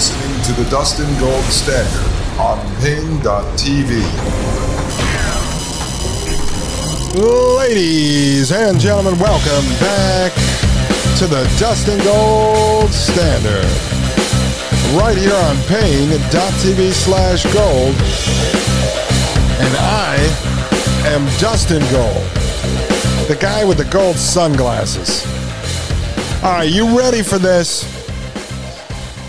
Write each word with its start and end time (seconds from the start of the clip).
listening 0.00 0.42
to 0.42 0.52
the 0.54 0.70
Dustin 0.70 1.06
Gold 1.18 1.44
Standard 1.44 2.40
on 2.40 2.58
Paine.tv. 2.80 4.00
Ladies 7.58 8.50
and 8.50 8.80
gentlemen, 8.80 9.18
welcome 9.18 9.68
back 9.78 10.32
to 11.18 11.26
the 11.26 11.44
Dustin 11.58 11.98
Gold 11.98 12.90
Standard. 12.90 13.68
Right 14.98 15.18
here 15.18 15.34
on 15.34 15.56
Paine.tv 15.68 16.92
slash 16.92 17.44
gold. 17.52 17.94
And 19.60 19.76
I 19.76 20.16
am 21.08 21.26
Dustin 21.38 21.82
Gold, 21.92 22.24
the 23.28 23.36
guy 23.38 23.66
with 23.66 23.76
the 23.76 23.88
gold 23.92 24.16
sunglasses. 24.16 25.26
Right, 26.42 26.70
you 26.70 26.96
ready 26.96 27.20
for 27.20 27.38
this? 27.38 27.99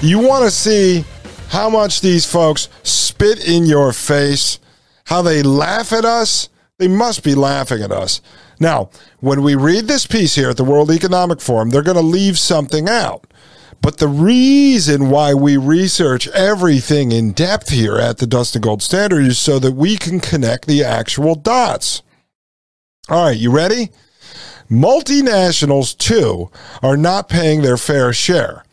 You 0.01 0.17
want 0.17 0.45
to 0.45 0.51
see 0.51 1.05
how 1.49 1.69
much 1.69 2.01
these 2.01 2.25
folks 2.25 2.69
spit 2.81 3.47
in 3.47 3.67
your 3.67 3.93
face, 3.93 4.57
how 5.05 5.21
they 5.21 5.43
laugh 5.43 5.93
at 5.93 6.05
us? 6.05 6.49
They 6.79 6.87
must 6.87 7.23
be 7.23 7.35
laughing 7.35 7.83
at 7.83 7.91
us. 7.91 8.19
Now, 8.59 8.89
when 9.19 9.43
we 9.43 9.53
read 9.53 9.85
this 9.85 10.07
piece 10.07 10.33
here 10.33 10.49
at 10.49 10.57
the 10.57 10.63
World 10.63 10.89
Economic 10.89 11.39
Forum, 11.39 11.69
they're 11.69 11.83
going 11.83 11.97
to 11.97 12.01
leave 12.01 12.39
something 12.39 12.89
out. 12.89 13.31
But 13.79 13.97
the 13.97 14.07
reason 14.07 15.11
why 15.11 15.35
we 15.35 15.55
research 15.55 16.27
everything 16.29 17.11
in 17.11 17.31
depth 17.31 17.69
here 17.69 17.97
at 17.97 18.17
the 18.17 18.25
Dustin 18.25 18.63
Gold 18.63 18.81
Standard 18.81 19.25
is 19.25 19.37
so 19.37 19.59
that 19.59 19.73
we 19.73 19.97
can 19.97 20.19
connect 20.19 20.65
the 20.65 20.83
actual 20.83 21.35
dots. 21.35 22.01
All 23.07 23.25
right, 23.25 23.37
you 23.37 23.51
ready? 23.51 23.91
Multinationals, 24.67 25.95
too, 25.95 26.49
are 26.81 26.97
not 26.97 27.29
paying 27.29 27.61
their 27.61 27.77
fair 27.77 28.13
share. 28.13 28.63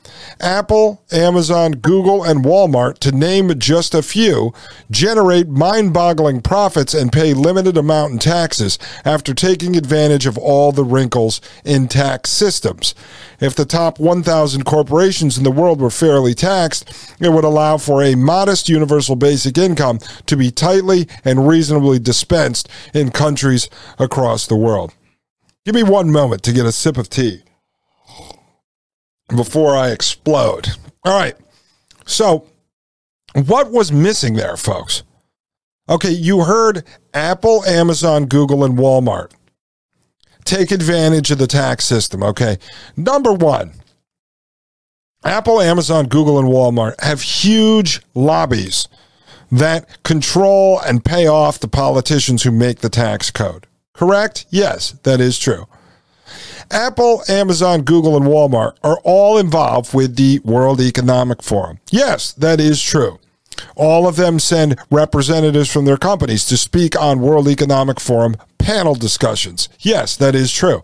Apple, 0.41 1.03
Amazon, 1.11 1.73
Google, 1.73 2.23
and 2.23 2.45
Walmart, 2.45 2.99
to 2.99 3.13
name 3.13 3.59
just 3.59 3.95
a 3.95 4.03
few, 4.03 4.53
generate 4.91 5.49
mind 5.49 5.93
boggling 5.93 6.41
profits 6.41 6.95
and 6.95 7.13
pay 7.13 7.35
limited 7.35 7.77
amount 7.77 8.13
in 8.13 8.19
taxes 8.19 8.79
after 9.05 9.35
taking 9.35 9.77
advantage 9.77 10.27
of 10.27 10.39
all 10.39 10.73
the 10.73 10.85
wrinkles 10.85 11.41
in 11.65 11.89
tax 11.89 12.31
systems. 12.31 12.95
If 13.41 13.55
the 13.55 13.65
top 13.65 13.99
1,000 13.99 14.65
corporations 14.65 15.39
in 15.39 15.45
the 15.45 15.51
world 15.51 15.81
were 15.81 15.91
fairly 15.91 16.35
taxed, 16.35 17.17
it 17.21 17.31
would 17.31 17.45
allow 17.45 17.77
for 17.77 18.03
a 18.03 18.15
modest 18.15 18.69
universal 18.69 19.17
basic 19.17 19.59
income 19.59 19.99
to 20.27 20.37
be 20.37 20.51
tightly 20.51 21.09
and 21.25 21.49
reasonably 21.49 21.99
dispensed 21.99 22.69
in 22.95 23.11
countries 23.11 23.69
across 23.99 24.47
the 24.47 24.57
world. 24.57 24.95
Give 25.65 25.75
me 25.75 25.83
one 25.83 26.11
moment 26.11 26.43
to 26.45 26.53
get 26.53 26.67
a 26.67 26.73
sip 26.73 26.97
of 26.97 27.11
tea 27.11 27.43
before 29.29 29.77
I 29.77 29.91
explode. 29.91 30.69
All 31.05 31.19
right. 31.19 31.37
So, 32.07 32.47
what 33.35 33.71
was 33.71 33.93
missing 33.93 34.35
there, 34.35 34.57
folks? 34.57 35.03
Okay, 35.89 36.11
you 36.11 36.45
heard 36.45 36.85
Apple, 37.15 37.65
Amazon, 37.65 38.27
Google, 38.27 38.65
and 38.65 38.79
Walmart 38.79 39.33
take 40.45 40.71
advantage 40.71 41.31
of 41.31 41.39
the 41.39 41.47
tax 41.47 41.85
system. 41.85 42.23
Okay. 42.23 42.59
Number 42.97 43.33
one, 43.33 43.73
Apple, 45.25 45.61
Amazon, 45.61 46.07
Google, 46.07 46.39
and 46.39 46.49
Walmart 46.49 47.01
have 47.01 47.21
huge 47.21 48.01
lobbies 48.15 48.89
that 49.51 50.03
control 50.03 50.81
and 50.81 51.05
pay 51.05 51.27
off 51.27 51.59
the 51.59 51.69
politicians 51.69 52.43
who 52.43 52.51
make 52.51 52.81
the 52.81 52.89
tax 52.89 53.31
code. 53.31 53.67
Correct? 53.95 54.47
Yes, 54.51 54.93
that 55.03 55.21
is 55.21 55.39
true. 55.39 55.67
Apple, 56.71 57.23
Amazon, 57.29 57.83
Google, 57.83 58.17
and 58.17 58.27
Walmart 58.27 58.77
are 58.83 58.99
all 59.05 59.39
involved 59.39 59.95
with 59.95 60.17
the 60.17 60.41
World 60.41 60.81
Economic 60.81 61.43
Forum. 61.43 61.79
Yes, 61.91 62.33
that 62.33 62.61
is 62.61 62.83
true. 62.83 63.19
All 63.75 64.07
of 64.07 64.17
them 64.17 64.39
send 64.39 64.79
representatives 64.91 65.73
from 65.73 65.85
their 65.85 65.97
companies 65.97 66.45
to 66.47 66.57
speak 66.57 67.01
on 67.01 67.21
World 67.21 67.49
Economic 67.49 68.01
Forum 68.01 68.37
panel 68.59 68.95
discussions. 68.95 69.69
Yes, 69.81 70.17
that 70.17 70.35
is 70.35 70.53
true. 70.53 70.83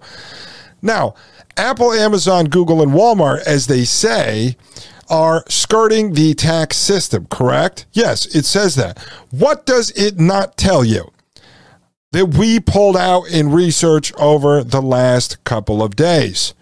Now, 0.82 1.14
Apple, 1.56 1.92
Amazon, 1.92 2.47
Google, 2.47 2.82
and 2.82 2.92
Walmart, 2.92 3.42
as 3.47 3.66
they 3.66 3.84
say, 3.84 4.56
are 5.09 5.44
skirting 5.48 6.14
the 6.14 6.34
tax 6.34 6.76
system, 6.76 7.26
correct? 7.26 7.86
Yes, 7.92 8.26
it 8.34 8.44
says 8.44 8.75
that. 8.76 8.98
What 9.30 9.66
does 9.66 9.91
it 9.91 10.19
not 10.19 10.56
tell 10.56 10.84
you? 10.84 11.12
That 12.14 12.26
we 12.26 12.60
pulled 12.60 12.97
out 12.97 13.25
in 13.25 13.50
research 13.50 14.14
over 14.14 14.62
the 14.62 14.80
last 14.80 15.42
couple 15.42 15.82
of 15.82 15.97
days. 15.97 16.54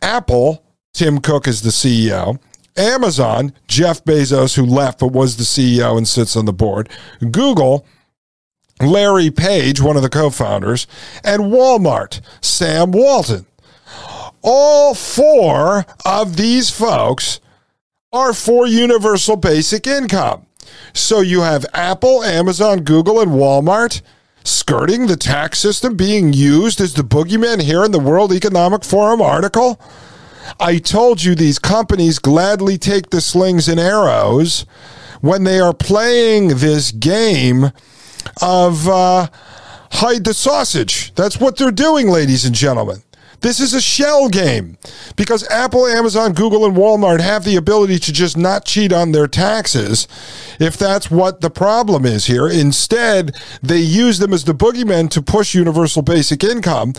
Apple, 0.00 0.64
Tim 0.94 1.18
Cook 1.18 1.46
is 1.46 1.60
the 1.60 1.68
CEO. 1.68 2.40
Amazon, 2.78 3.52
Jeff 3.68 4.02
Bezos, 4.04 4.56
who 4.56 4.64
left 4.64 5.00
but 5.00 5.08
was 5.08 5.36
the 5.36 5.42
CEO 5.42 5.98
and 5.98 6.08
sits 6.08 6.34
on 6.34 6.46
the 6.46 6.52
board. 6.54 6.88
Google, 7.30 7.86
Larry 8.80 9.30
Page, 9.30 9.82
one 9.82 9.96
of 9.96 10.02
the 10.02 10.08
co 10.08 10.30
founders. 10.30 10.86
And 11.22 11.52
Walmart, 11.52 12.22
Sam 12.40 12.90
Walton. 12.90 13.44
All 14.40 14.94
four 14.94 15.84
of 16.06 16.38
these 16.38 16.70
folks 16.70 17.40
are 18.14 18.32
for 18.32 18.66
universal 18.66 19.36
basic 19.36 19.86
income. 19.86 20.46
So 20.94 21.20
you 21.20 21.42
have 21.42 21.66
Apple, 21.74 22.24
Amazon, 22.24 22.80
Google, 22.80 23.20
and 23.20 23.32
Walmart 23.32 24.00
skirting 24.44 25.06
the 25.06 25.16
tax 25.16 25.58
system 25.58 25.96
being 25.96 26.32
used 26.32 26.80
as 26.80 26.94
the 26.94 27.02
boogeyman 27.02 27.62
here 27.62 27.84
in 27.84 27.92
the 27.92 27.98
World 27.98 28.32
Economic 28.32 28.84
Forum 28.84 29.20
article? 29.20 29.80
I 30.58 30.78
told 30.78 31.22
you 31.22 31.34
these 31.34 31.58
companies 31.58 32.18
gladly 32.18 32.78
take 32.78 33.10
the 33.10 33.20
slings 33.20 33.68
and 33.68 33.78
arrows 33.78 34.66
when 35.20 35.44
they 35.44 35.60
are 35.60 35.74
playing 35.74 36.48
this 36.58 36.90
game 36.92 37.72
of 38.40 38.88
uh, 38.88 39.28
hide 39.92 40.24
the 40.24 40.34
sausage. 40.34 41.14
That's 41.14 41.38
what 41.38 41.56
they're 41.56 41.70
doing, 41.70 42.08
ladies 42.08 42.44
and 42.44 42.54
gentlemen. 42.54 43.02
This 43.40 43.58
is 43.58 43.72
a 43.72 43.80
shell 43.80 44.28
game 44.28 44.76
because 45.16 45.48
Apple, 45.48 45.86
Amazon, 45.86 46.34
Google, 46.34 46.66
and 46.66 46.76
Walmart 46.76 47.20
have 47.20 47.44
the 47.44 47.56
ability 47.56 47.98
to 48.00 48.12
just 48.12 48.36
not 48.36 48.66
cheat 48.66 48.92
on 48.92 49.12
their 49.12 49.26
taxes 49.26 50.06
if 50.58 50.76
that's 50.76 51.10
what 51.10 51.40
the 51.40 51.50
problem 51.50 52.04
is 52.04 52.26
here. 52.26 52.46
Instead, 52.46 53.34
they 53.62 53.78
use 53.78 54.18
them 54.18 54.34
as 54.34 54.44
the 54.44 54.52
boogeyman 54.52 55.08
to 55.10 55.22
push 55.22 55.54
universal 55.54 56.02
basic 56.02 56.44
income 56.44 56.92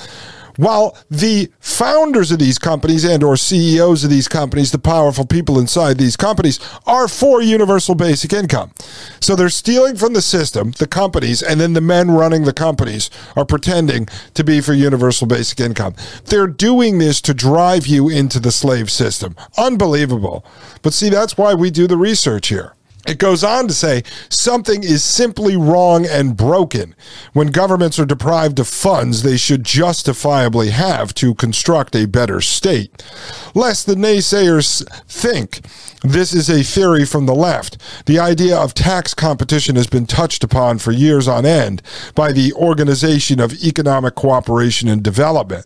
while 0.58 0.98
the 1.10 1.52
founders 1.60 2.32
of 2.32 2.40
these 2.40 2.58
companies 2.58 3.04
and 3.04 3.24
or 3.24 3.38
CEOs 3.38 4.04
of 4.04 4.10
these 4.10 4.28
companies, 4.28 4.72
the 4.72 4.80
powerful 4.80 5.26
people 5.26 5.60
inside 5.60 5.98
these 5.98 6.18
companies 6.18 6.60
are 6.86 7.08
for 7.08 7.42
universal 7.42 7.96
basic 7.96 8.34
income. 8.34 8.72
So 9.20 9.36
they're 9.36 9.50
stealing 9.50 9.96
from 9.96 10.14
the 10.14 10.22
system, 10.22 10.72
the 10.72 10.88
companies, 10.88 11.42
and 11.42 11.60
then 11.60 11.74
the 11.74 11.82
men 11.82 12.12
running 12.12 12.44
the 12.44 12.54
companies 12.54 13.10
are 13.36 13.46
pretending 13.46 14.08
to 14.34 14.44
be 14.44 14.62
for 14.62 14.74
universal 14.74 15.28
basic 15.28 15.60
income. 15.60 15.96
They're 16.26 16.48
doing 16.48 16.98
this 16.98 17.22
to 17.22 17.34
drive 17.34 17.88
you 17.88 18.10
into 18.10 18.40
the 18.40 18.52
slave 18.52 18.92
system. 18.92 19.36
Unbelievable. 19.58 20.46
But 20.82 20.94
see, 20.94 21.10
that's 21.10 21.38
why 21.38 21.54
we 21.54 21.72
do 21.72 21.88
the 21.88 21.98
research 21.98 22.48
here. 22.48 22.76
It 23.08 23.18
goes 23.18 23.44
on 23.44 23.68
to 23.68 23.74
say 23.74 24.04
something 24.30 24.84
is 24.84 25.04
simply 25.04 25.56
wrong 25.56 26.06
and 26.06 26.38
broken 26.38 26.96
when 27.34 27.48
governments 27.48 27.98
are 27.98 28.06
deprived 28.06 28.60
of 28.60 28.68
funds 28.68 29.24
they 29.24 29.38
should 29.38 29.64
justifiably 29.64 30.70
have 30.70 31.14
to 31.16 31.34
construct 31.34 31.96
a 31.96 32.06
better 32.06 32.42
state. 32.42 33.04
Lest 33.56 33.86
the 33.86 33.96
naysayers 33.96 34.88
think 35.08 35.62
this 36.04 36.34
is 36.34 36.50
a 36.50 36.64
theory 36.64 37.06
from 37.06 37.28
the 37.28 37.36
left. 37.36 37.78
The 38.06 38.20
idea 38.20 38.58
of 38.58 38.74
tax 38.74 39.14
competition 39.14 39.76
has 39.76 39.88
been 39.88 40.08
touched 40.08 40.44
upon 40.44 40.80
for 40.80 40.92
years 40.92 41.28
on 41.28 41.46
end 41.46 41.82
by 42.16 42.32
the 42.32 42.54
Organization 42.54 43.40
of 43.40 43.54
Economic 43.64 44.16
Cooperation 44.16 44.88
and 44.90 45.04
Development. 45.04 45.66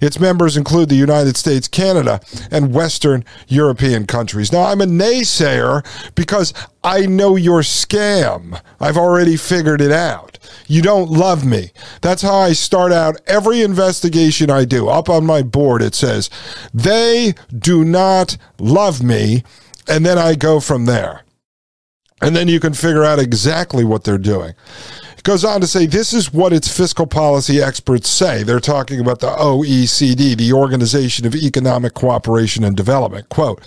Its 0.00 0.20
members 0.20 0.56
include 0.56 0.88
the 0.88 0.94
United 0.94 1.36
States, 1.36 1.66
Canada, 1.66 2.20
and 2.50 2.72
Western 2.72 3.24
European 3.48 4.06
countries. 4.06 4.52
Now, 4.52 4.64
I'm 4.64 4.80
a 4.80 4.86
naysayer 4.86 5.84
because 6.14 6.54
I 6.84 7.06
know 7.06 7.36
your 7.36 7.60
scam. 7.60 8.60
I've 8.80 8.96
already 8.96 9.36
figured 9.36 9.80
it 9.80 9.92
out. 9.92 10.38
You 10.66 10.82
don't 10.82 11.10
love 11.10 11.44
me. 11.44 11.70
That's 12.00 12.22
how 12.22 12.34
I 12.34 12.52
start 12.52 12.92
out 12.92 13.20
every 13.26 13.62
investigation 13.62 14.50
I 14.50 14.64
do. 14.64 14.88
Up 14.88 15.08
on 15.08 15.24
my 15.24 15.42
board, 15.42 15.82
it 15.82 15.94
says, 15.94 16.28
they 16.74 17.34
do 17.56 17.84
not 17.84 18.36
love 18.58 19.02
me. 19.02 19.44
And 19.88 20.04
then 20.04 20.18
I 20.18 20.34
go 20.34 20.60
from 20.60 20.86
there. 20.86 21.22
And 22.20 22.36
then 22.36 22.48
you 22.48 22.60
can 22.60 22.72
figure 22.72 23.04
out 23.04 23.18
exactly 23.18 23.84
what 23.84 24.04
they're 24.04 24.18
doing. 24.18 24.54
Goes 25.24 25.44
on 25.44 25.60
to 25.60 25.68
say 25.68 25.86
this 25.86 26.12
is 26.12 26.32
what 26.32 26.52
its 26.52 26.66
fiscal 26.66 27.06
policy 27.06 27.62
experts 27.62 28.08
say. 28.08 28.42
They're 28.42 28.58
talking 28.58 28.98
about 28.98 29.20
the 29.20 29.28
OECD, 29.28 30.36
the 30.36 30.52
Organization 30.52 31.24
of 31.26 31.36
Economic 31.36 31.94
Cooperation 31.94 32.64
and 32.64 32.76
Development. 32.76 33.28
Quote 33.28 33.62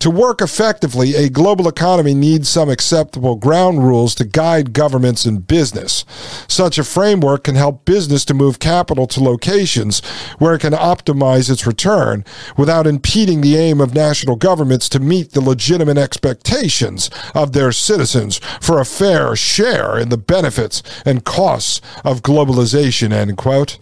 To 0.00 0.10
work 0.10 0.42
effectively, 0.42 1.14
a 1.14 1.28
global 1.28 1.68
economy 1.68 2.12
needs 2.12 2.48
some 2.48 2.68
acceptable 2.68 3.36
ground 3.36 3.84
rules 3.84 4.16
to 4.16 4.24
guide 4.24 4.72
governments 4.72 5.24
and 5.24 5.46
business. 5.46 6.04
Such 6.48 6.76
a 6.76 6.82
framework 6.82 7.44
can 7.44 7.54
help 7.54 7.84
business 7.84 8.24
to 8.24 8.34
move 8.34 8.58
capital 8.58 9.06
to 9.06 9.22
locations 9.22 10.04
where 10.38 10.56
it 10.56 10.62
can 10.62 10.72
optimize 10.72 11.48
its 11.48 11.68
return 11.68 12.24
without 12.56 12.84
impeding 12.84 13.42
the 13.42 13.56
aim 13.56 13.80
of 13.80 13.94
national 13.94 14.34
governments 14.34 14.88
to 14.88 14.98
meet 14.98 15.30
the 15.30 15.40
legitimate 15.40 15.98
expectations 15.98 17.10
of 17.32 17.52
their 17.52 17.70
citizens 17.70 18.38
for 18.60 18.80
a 18.80 18.84
fair 18.84 19.36
share 19.36 19.96
in 19.96 20.08
the 20.08 20.18
benefits 20.18 20.82
and 21.04 21.24
costs 21.24 21.80
of 22.04 22.22
globalization, 22.22 23.12
end 23.12 23.36
quote. 23.36 23.78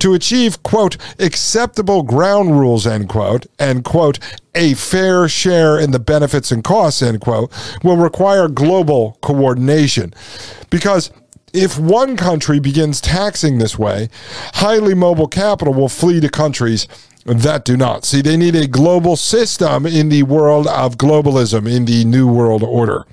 To 0.00 0.14
achieve, 0.14 0.62
quote, 0.62 0.96
acceptable 1.18 2.02
ground 2.02 2.58
rules, 2.58 2.86
end 2.86 3.08
quote, 3.08 3.46
and, 3.58 3.84
quote, 3.84 4.18
a 4.54 4.74
fair 4.74 5.28
share 5.28 5.78
in 5.78 5.92
the 5.92 5.98
benefits 5.98 6.50
and 6.50 6.64
costs, 6.64 7.02
end 7.02 7.20
quote, 7.20 7.52
will 7.82 7.96
require 7.96 8.48
global 8.48 9.18
coordination. 9.22 10.12
Because 10.70 11.10
if 11.52 11.78
one 11.78 12.16
country 12.16 12.60
begins 12.60 13.00
taxing 13.00 13.58
this 13.58 13.78
way, 13.78 14.08
highly 14.54 14.94
mobile 14.94 15.28
capital 15.28 15.74
will 15.74 15.88
flee 15.88 16.20
to 16.20 16.28
countries 16.28 16.86
that 17.24 17.64
do 17.64 17.76
not. 17.76 18.04
See, 18.04 18.22
they 18.22 18.36
need 18.36 18.54
a 18.54 18.66
global 18.66 19.16
system 19.16 19.86
in 19.86 20.08
the 20.08 20.22
world 20.22 20.66
of 20.68 20.96
globalism, 20.96 21.70
in 21.70 21.84
the 21.84 22.04
New 22.04 22.26
World 22.26 22.62
Order. 22.62 23.04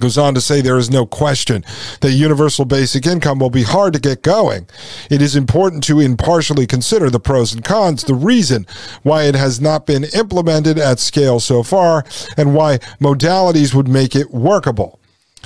Goes 0.00 0.16
on 0.16 0.34
to 0.34 0.40
say 0.40 0.60
there 0.60 0.78
is 0.78 0.90
no 0.90 1.04
question 1.04 1.64
that 2.00 2.12
universal 2.12 2.64
basic 2.64 3.06
income 3.06 3.38
will 3.38 3.50
be 3.50 3.62
hard 3.62 3.92
to 3.92 4.00
get 4.00 4.22
going. 4.22 4.66
It 5.10 5.20
is 5.20 5.36
important 5.36 5.84
to 5.84 6.00
impartially 6.00 6.66
consider 6.66 7.10
the 7.10 7.20
pros 7.20 7.52
and 7.52 7.62
cons, 7.62 8.02
the 8.02 8.14
reason 8.14 8.66
why 9.02 9.24
it 9.24 9.34
has 9.34 9.60
not 9.60 9.86
been 9.86 10.04
implemented 10.14 10.78
at 10.78 10.98
scale 10.98 11.40
so 11.40 11.62
far, 11.62 12.04
and 12.36 12.54
why 12.54 12.78
modalities 13.00 13.74
would 13.74 13.86
make 13.86 14.16
it 14.16 14.32
workable 14.32 14.98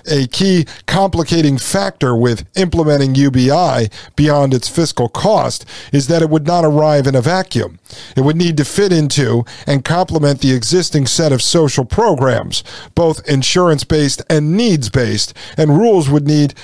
a 0.07 0.27
key 0.29 0.67
complicating 0.87 1.59
factor 1.59 2.17
with 2.17 2.47
implementing 2.57 3.15
UBI 3.15 3.89
beyond 4.15 4.55
its 4.55 4.69
fiscal 4.69 5.09
cost 5.09 5.65
is 5.93 6.09
that 6.09 6.23
it 6.23 6.31
would 6.31 6.47
not 6.47 6.65
arrive 6.65 7.07
in 7.07 7.15
a 7.15 7.21
vacuum. 7.21 7.79
It 8.17 8.23
would 8.23 8.37
need 8.37 8.57
to 8.59 8.65
fit 8.65 8.93
into 8.93 9.45
and 9.67 9.85
complement 9.85 10.41
the 10.41 10.53
existing 10.53 11.07
set 11.07 11.33
of 11.33 11.43
social 11.43 11.85
programs, 11.85 12.65
both 12.95 13.27
insurance 13.29 13.85
based 13.85 14.23
and 14.29 14.57
needs 14.57 14.91
based, 14.91 15.35
and 15.57 15.79
rules 15.79 16.09
would 16.09 16.27
need 16.27 16.55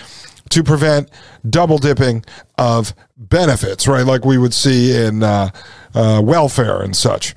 to 0.50 0.62
prevent 0.62 1.10
double 1.48 1.78
dipping 1.78 2.24
of 2.58 2.94
benefits, 3.16 3.88
right? 3.88 4.04
Like 4.04 4.24
we 4.24 4.38
would 4.38 4.54
see 4.54 4.94
in 4.94 5.22
uh, 5.22 5.50
uh, 5.94 6.20
welfare 6.22 6.82
and 6.82 6.94
such. 6.94 7.34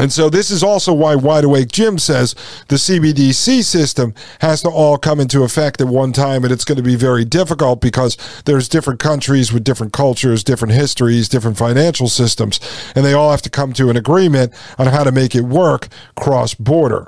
And 0.00 0.10
so 0.10 0.30
this 0.30 0.50
is 0.50 0.62
also 0.62 0.94
why 0.94 1.14
Wide 1.14 1.44
Awake 1.44 1.70
Jim 1.70 1.98
says 1.98 2.34
the 2.68 2.76
CBDC 2.76 3.62
system 3.62 4.14
has 4.40 4.62
to 4.62 4.70
all 4.70 4.96
come 4.96 5.20
into 5.20 5.42
effect 5.42 5.78
at 5.78 5.88
one 5.88 6.14
time, 6.14 6.42
and 6.42 6.50
it's 6.50 6.64
going 6.64 6.78
to 6.78 6.82
be 6.82 6.96
very 6.96 7.22
difficult 7.26 7.82
because 7.82 8.16
there's 8.46 8.66
different 8.66 8.98
countries 8.98 9.52
with 9.52 9.62
different 9.62 9.92
cultures, 9.92 10.42
different 10.42 10.72
histories, 10.72 11.28
different 11.28 11.58
financial 11.58 12.08
systems, 12.08 12.60
and 12.96 13.04
they 13.04 13.12
all 13.12 13.30
have 13.30 13.42
to 13.42 13.50
come 13.50 13.74
to 13.74 13.90
an 13.90 13.96
agreement 13.98 14.54
on 14.78 14.86
how 14.86 15.04
to 15.04 15.12
make 15.12 15.34
it 15.34 15.42
work 15.42 15.88
cross 16.16 16.54
border. 16.54 17.06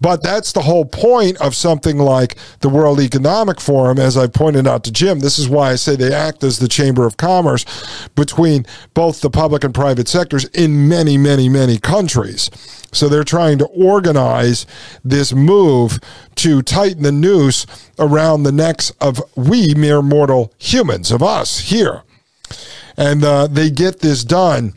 But 0.00 0.22
that's 0.22 0.52
the 0.52 0.62
whole 0.62 0.84
point 0.84 1.36
of 1.38 1.54
something 1.54 1.98
like 1.98 2.36
the 2.60 2.68
World 2.68 3.00
Economic 3.00 3.60
Forum, 3.60 3.98
as 3.98 4.16
I 4.16 4.26
pointed 4.26 4.66
out 4.66 4.84
to 4.84 4.92
Jim. 4.92 5.20
This 5.20 5.38
is 5.38 5.48
why 5.48 5.70
I 5.70 5.76
say 5.76 5.96
they 5.96 6.14
act 6.14 6.44
as 6.44 6.58
the 6.58 6.68
Chamber 6.68 7.06
of 7.06 7.16
Commerce 7.16 7.64
between 8.14 8.66
both 8.94 9.20
the 9.20 9.30
public 9.30 9.64
and 9.64 9.74
private 9.74 10.08
sectors 10.08 10.44
in 10.46 10.88
many, 10.88 11.16
many, 11.18 11.48
many 11.48 11.78
countries. 11.78 12.50
So 12.92 13.08
they're 13.08 13.24
trying 13.24 13.58
to 13.58 13.66
organize 13.66 14.66
this 15.04 15.32
move 15.32 15.98
to 16.36 16.62
tighten 16.62 17.02
the 17.02 17.12
noose 17.12 17.66
around 17.98 18.42
the 18.42 18.52
necks 18.52 18.90
of 19.00 19.22
we 19.36 19.74
mere 19.74 20.02
mortal 20.02 20.52
humans, 20.58 21.10
of 21.10 21.22
us 21.22 21.60
here. 21.60 22.02
And 22.96 23.22
uh, 23.24 23.46
they 23.48 23.70
get 23.70 24.00
this 24.00 24.24
done 24.24 24.72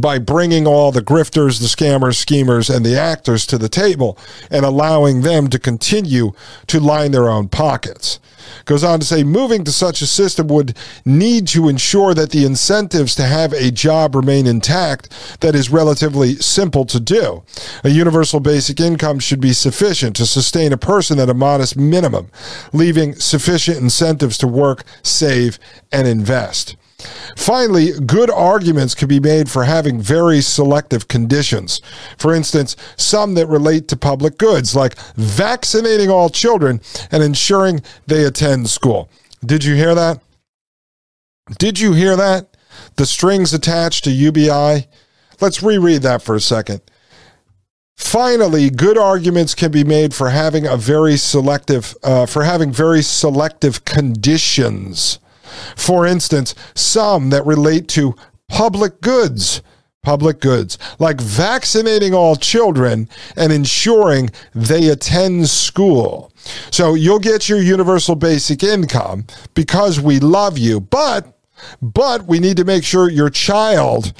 by 0.00 0.18
bringing 0.18 0.66
all 0.66 0.92
the 0.92 1.02
grifters, 1.02 1.60
the 1.60 1.66
scammers, 1.66 2.16
schemers, 2.16 2.70
and 2.70 2.84
the 2.84 2.98
actors 2.98 3.46
to 3.46 3.58
the 3.58 3.68
table 3.68 4.18
and 4.50 4.64
allowing 4.64 5.22
them 5.22 5.48
to 5.48 5.58
continue 5.58 6.32
to 6.66 6.80
line 6.80 7.12
their 7.12 7.28
own 7.28 7.48
pockets. 7.48 8.20
Goes 8.64 8.84
on 8.84 9.00
to 9.00 9.06
say, 9.06 9.22
moving 9.22 9.64
to 9.64 9.72
such 9.72 10.02
a 10.02 10.06
system 10.06 10.48
would 10.48 10.76
need 11.04 11.46
to 11.48 11.68
ensure 11.68 12.14
that 12.14 12.30
the 12.30 12.44
incentives 12.44 13.14
to 13.16 13.24
have 13.24 13.52
a 13.52 13.70
job 13.70 14.14
remain 14.14 14.46
intact 14.46 15.38
that 15.40 15.54
is 15.54 15.70
relatively 15.70 16.36
simple 16.36 16.84
to 16.86 17.00
do. 17.00 17.42
A 17.84 17.88
universal 17.88 18.40
basic 18.40 18.80
income 18.80 19.18
should 19.18 19.40
be 19.40 19.52
sufficient 19.52 20.16
to 20.16 20.26
sustain 20.26 20.72
a 20.72 20.76
person 20.76 21.18
at 21.18 21.30
a 21.30 21.34
modest 21.34 21.76
minimum, 21.76 22.30
leaving 22.72 23.14
sufficient 23.14 23.78
incentives 23.78 24.38
to 24.38 24.48
work, 24.48 24.84
save, 25.02 25.58
and 25.92 26.06
invest. 26.06 26.76
Finally, 27.36 27.92
good 28.06 28.30
arguments 28.30 28.94
can 28.94 29.08
be 29.08 29.20
made 29.20 29.50
for 29.50 29.64
having 29.64 30.00
very 30.00 30.40
selective 30.40 31.06
conditions. 31.06 31.80
For 32.18 32.34
instance, 32.34 32.76
some 32.96 33.34
that 33.34 33.46
relate 33.46 33.88
to 33.88 33.96
public 33.96 34.38
goods, 34.38 34.74
like 34.74 34.98
vaccinating 35.16 36.10
all 36.10 36.30
children 36.30 36.80
and 37.10 37.22
ensuring 37.22 37.82
they 38.06 38.24
attend 38.24 38.68
school. 38.68 39.10
Did 39.44 39.64
you 39.64 39.74
hear 39.74 39.94
that? 39.94 40.20
Did 41.58 41.78
you 41.78 41.92
hear 41.92 42.16
that? 42.16 42.56
The 42.96 43.06
strings 43.06 43.52
attached 43.54 44.04
to 44.04 44.10
UBI? 44.10 44.86
Let's 45.40 45.62
reread 45.62 46.02
that 46.02 46.22
for 46.22 46.34
a 46.34 46.40
second. 46.40 46.80
Finally, 47.96 48.70
good 48.70 48.98
arguments 48.98 49.54
can 49.54 49.70
be 49.70 49.84
made 49.84 50.14
for 50.14 50.30
having 50.30 50.66
a 50.66 50.76
very 50.76 51.16
selective, 51.16 51.94
uh, 52.02 52.26
for 52.26 52.44
having 52.44 52.72
very 52.72 53.02
selective 53.02 53.84
conditions 53.84 55.18
for 55.76 56.06
instance, 56.06 56.54
some 56.74 57.30
that 57.30 57.46
relate 57.46 57.88
to 57.88 58.14
public 58.48 59.00
goods. 59.00 59.62
Public 60.02 60.40
goods, 60.40 60.78
like 61.00 61.20
vaccinating 61.20 62.14
all 62.14 62.36
children 62.36 63.08
and 63.36 63.52
ensuring 63.52 64.30
they 64.54 64.88
attend 64.88 65.48
school. 65.48 66.32
So 66.70 66.94
you'll 66.94 67.18
get 67.18 67.48
your 67.48 67.60
universal 67.60 68.14
basic 68.14 68.62
income 68.62 69.26
because 69.54 70.00
we 70.00 70.20
love 70.20 70.58
you, 70.58 70.78
but 70.78 71.36
but 71.80 72.24
we 72.26 72.38
need 72.38 72.56
to 72.58 72.64
make 72.64 72.84
sure 72.84 73.10
your 73.10 73.30
child 73.30 74.12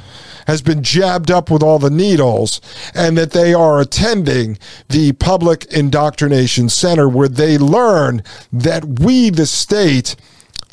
has 0.46 0.62
been 0.62 0.82
jabbed 0.82 1.30
up 1.30 1.50
with 1.50 1.62
all 1.62 1.78
the 1.78 1.90
needles 1.90 2.60
and 2.94 3.18
that 3.18 3.32
they 3.32 3.52
are 3.52 3.80
attending 3.80 4.58
the 4.88 5.12
public 5.12 5.64
indoctrination 5.66 6.68
center 6.68 7.08
where 7.08 7.28
they 7.28 7.58
learn 7.58 8.22
that 8.52 9.00
we, 9.00 9.30
the 9.30 9.46
state, 9.46 10.16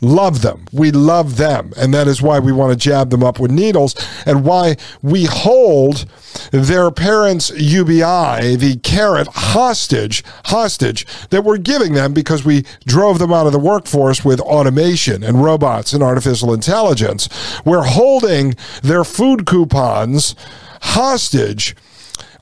love 0.03 0.41
them. 0.41 0.65
We 0.71 0.91
love 0.91 1.38
them. 1.38 1.73
And 1.77 1.94
that 1.94 2.07
is 2.07 2.21
why 2.21 2.39
we 2.39 2.51
want 2.51 2.71
to 2.71 2.77
jab 2.77 3.09
them 3.09 3.23
up 3.23 3.39
with 3.39 3.51
needles 3.51 3.95
and 4.25 4.45
why 4.45 4.77
we 5.01 5.25
hold 5.25 6.05
their 6.51 6.91
parents' 6.91 7.51
UBI, 7.51 8.55
the 8.55 8.79
carrot 8.83 9.27
hostage, 9.31 10.23
hostage 10.45 11.06
that 11.30 11.44
we're 11.44 11.57
giving 11.57 11.94
them 11.94 12.13
because 12.13 12.44
we 12.44 12.66
drove 12.85 13.19
them 13.19 13.31
out 13.31 13.47
of 13.47 13.54
the 13.54 13.59
workforce 13.59 14.25
with 14.25 14.39
automation 14.39 15.23
and 15.23 15.44
robots 15.44 15.94
and 15.94 16.04
artificial 16.04 16.54
intelligence. 16.54 17.30
We're 17.66 17.83
holding 17.83 18.56
their 18.81 19.04
food 19.04 19.45
coupons 19.45 20.35
hostage 20.81 21.75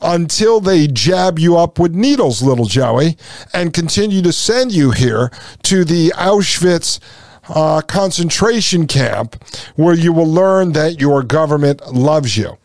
until 0.02 0.60
they 0.60 0.88
jab 0.88 1.38
you 1.38 1.58
up 1.58 1.78
with 1.78 1.94
needles, 1.94 2.42
little 2.42 2.66
Joey, 2.66 3.18
and 3.54 3.74
continue 3.74 4.22
to 4.24 4.34
send 4.34 4.72
you 4.72 4.92
here 4.92 5.32
to 5.64 5.86
the 5.86 6.12
Auschwitz 6.16 7.00
uh, 7.50 7.82
concentration 7.82 8.88
camp 8.88 9.44
where 9.76 9.96
you 9.96 10.14
will 10.14 10.28
learn 10.28 10.74
that 10.74 11.00
your 11.00 11.24
government 11.24 11.94
loves 11.94 12.38
you. 12.38 12.58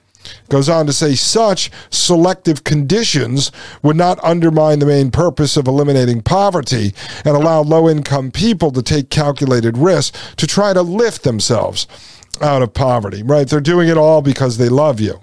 Goes 0.48 0.68
on 0.68 0.86
to 0.86 0.92
say 0.92 1.14
such 1.14 1.70
selective 1.90 2.64
conditions 2.64 3.52
would 3.82 3.96
not 3.96 4.22
undermine 4.24 4.80
the 4.80 4.86
main 4.86 5.10
purpose 5.10 5.56
of 5.56 5.68
eliminating 5.68 6.20
poverty 6.20 6.94
and 7.24 7.36
allow 7.36 7.62
low 7.62 7.88
income 7.88 8.30
people 8.30 8.70
to 8.72 8.82
take 8.82 9.08
calculated 9.08 9.78
risks 9.78 10.34
to 10.36 10.46
try 10.46 10.72
to 10.72 10.82
lift 10.82 11.22
themselves 11.22 11.86
out 12.40 12.62
of 12.62 12.74
poverty, 12.74 13.22
right? 13.22 13.48
They're 13.48 13.60
doing 13.60 13.88
it 13.88 13.96
all 13.96 14.20
because 14.20 14.58
they 14.58 14.68
love 14.68 15.00
you. 15.00 15.20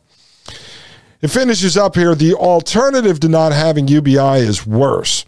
It 1.21 1.29
finishes 1.29 1.77
up 1.77 1.95
here 1.95 2.15
the 2.15 2.33
alternative 2.33 3.19
to 3.21 3.29
not 3.29 3.53
having 3.53 3.87
UBI 3.87 4.39
is 4.39 4.65
worse 4.65 5.25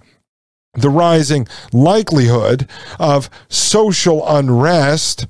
the 0.75 0.89
rising 0.89 1.48
likelihood 1.74 2.67
of 3.00 3.29
social 3.50 4.27
unrest, 4.27 5.27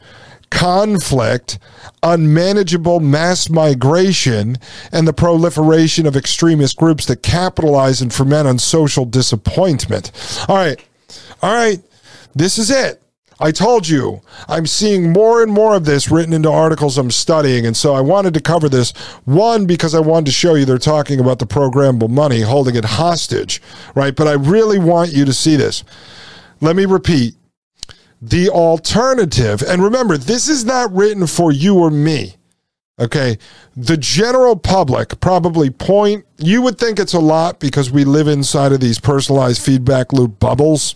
conflict, 0.50 1.60
unmanageable 2.04 3.00
mass 3.00 3.50
migration, 3.50 4.58
and 4.92 5.08
the 5.08 5.14
proliferation 5.14 6.06
of 6.06 6.16
extremist 6.16 6.78
groups 6.78 7.06
that 7.06 7.24
capitalize 7.24 8.02
and 8.02 8.14
ferment 8.14 8.48
on 8.48 8.60
social 8.60 9.06
disappointment. 9.06 10.12
All 10.48 10.56
right. 10.56 10.84
All 11.42 11.54
right. 11.54 11.82
This 12.34 12.58
is 12.58 12.70
it. 12.70 13.02
I 13.39 13.51
told 13.51 13.88
you, 13.88 14.22
I'm 14.48 14.65
seeing 14.65 15.12
more 15.12 15.44
and 15.44 15.51
more 15.51 15.75
of 15.75 15.86
this 15.86 16.10
written 16.10 16.34
into 16.34 16.50
articles 16.50 16.98
I'm 16.98 17.12
studying. 17.12 17.65
And 17.65 17.75
so 17.75 17.94
I 17.94 18.01
wanted 18.01 18.34
to 18.36 18.42
cover 18.42 18.70
this. 18.70 18.92
One, 19.25 19.65
because 19.65 19.94
I 19.94 20.00
wanted 20.00 20.27
to 20.27 20.32
show 20.32 20.56
you 20.56 20.65
they're 20.65 20.77
talking 20.77 21.20
about 21.20 21.39
the 21.39 21.46
programmable 21.46 22.10
money, 22.10 22.42
holding 22.42 22.75
it 22.75 22.86
hostage, 22.86 23.62
right? 23.94 24.15
But 24.15 24.27
I 24.27 24.34
really 24.34 24.80
want 24.80 25.12
you 25.12 25.25
to 25.25 25.34
see 25.34 25.56
this. 25.58 25.84
Let 26.62 26.75
me 26.75 26.86
repeat 26.86 27.36
the 28.22 28.50
alternative, 28.50 29.62
and 29.62 29.84
remember, 29.84 30.18
this 30.18 30.48
is 30.48 30.63
not 30.65 30.92
written 30.94 31.27
for 31.27 31.51
you 31.51 31.77
or 31.77 31.92
me. 31.92 32.36
Okay. 32.98 33.38
The 33.75 33.98
general 33.98 34.56
public 34.56 35.20
probably 35.20 35.70
point, 35.70 36.25
you 36.38 36.62
would 36.62 36.77
think 36.77 36.98
it's 36.98 37.13
a 37.13 37.20
lot 37.20 37.60
because 37.60 37.92
we 37.92 38.06
live 38.06 38.27
inside 38.27 38.72
of 38.72 38.80
these 38.80 39.00
personalized 39.00 39.62
feedback 39.62 40.13
loop 40.13 40.39
bubbles. 40.39 40.96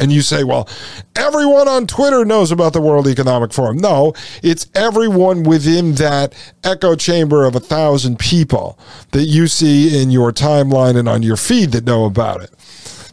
And 0.00 0.10
you 0.10 0.22
say, 0.22 0.44
well, 0.44 0.66
everyone 1.14 1.68
on 1.68 1.86
Twitter 1.86 2.24
knows 2.24 2.50
about 2.50 2.72
the 2.72 2.80
World 2.80 3.06
Economic 3.06 3.52
Forum. 3.52 3.76
No, 3.76 4.14
it's 4.42 4.66
everyone 4.74 5.42
within 5.42 5.94
that 5.96 6.34
echo 6.64 6.96
chamber 6.96 7.44
of 7.44 7.54
a 7.54 7.60
thousand 7.60 8.18
people 8.18 8.78
that 9.12 9.24
you 9.24 9.46
see 9.46 10.00
in 10.02 10.10
your 10.10 10.32
timeline 10.32 10.96
and 10.96 11.08
on 11.08 11.22
your 11.22 11.36
feed 11.36 11.72
that 11.72 11.84
know 11.84 12.06
about 12.06 12.42
it. 12.42 12.50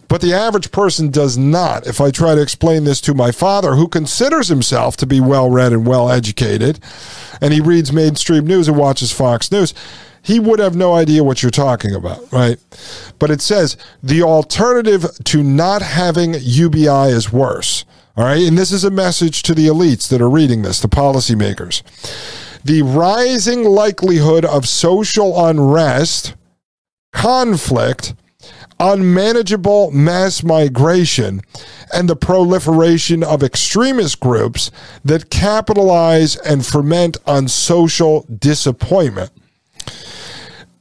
But 0.08 0.22
the 0.22 0.34
average 0.34 0.72
person 0.72 1.12
does 1.12 1.38
not. 1.38 1.86
If 1.86 2.00
I 2.00 2.12
try 2.12 2.36
to 2.36 2.42
explain 2.42 2.86
this 2.86 3.02
to 3.02 3.14
my 3.14 3.32
father, 3.32 3.76
who 3.76 3.90
considers 3.90 4.48
himself 4.48 4.96
to 4.98 5.06
be 5.06 5.20
well 5.20 5.50
read 5.50 5.74
and 5.74 5.86
well 5.86 6.10
educated, 6.10 6.80
and 7.42 7.54
he 7.54 7.60
reads 7.60 7.92
mainstream 7.92 8.48
news 8.48 8.70
and 8.70 8.78
watches 8.78 9.12
Fox 9.12 9.52
News, 9.52 9.74
he 10.28 10.42
would 10.42 10.60
have 10.60 10.76
no 10.76 10.94
idea 10.94 11.24
what 11.24 11.42
you're 11.42 11.50
talking 11.50 11.96
about, 11.96 12.30
right? 12.34 12.58
But 13.18 13.32
it 13.32 13.42
says 13.42 13.78
the 14.04 14.24
alternative 14.24 15.06
to 15.24 15.42
not 15.42 15.82
having 15.82 16.36
UBI 16.38 17.12
is 17.12 17.32
worse. 17.32 17.86
All 18.18 18.26
right. 18.26 18.46
And 18.46 18.58
this 18.58 18.74
is 18.74 18.84
a 18.84 18.92
message 18.92 19.42
to 19.44 19.54
the 19.54 19.68
elites 19.68 20.10
that 20.10 20.22
are 20.22 20.30
reading 20.30 20.64
this, 20.64 20.82
the 20.82 20.90
policymakers. 20.90 21.82
The 22.62 22.82
rising 22.82 23.64
likelihood 23.64 24.44
of 24.44 24.68
social 24.68 25.48
unrest, 25.48 26.36
conflict, 27.14 28.14
unmanageable 28.82 29.92
mass 29.92 30.44
migration, 30.44 31.40
and 31.94 32.10
the 32.10 32.18
proliferation 32.18 33.24
of 33.24 33.44
extremist 33.44 34.20
groups 34.20 34.72
that 35.06 35.30
capitalize 35.30 36.36
and 36.36 36.66
ferment 36.66 37.16
on 37.26 37.48
social 37.48 38.26
disappointment. 38.40 39.32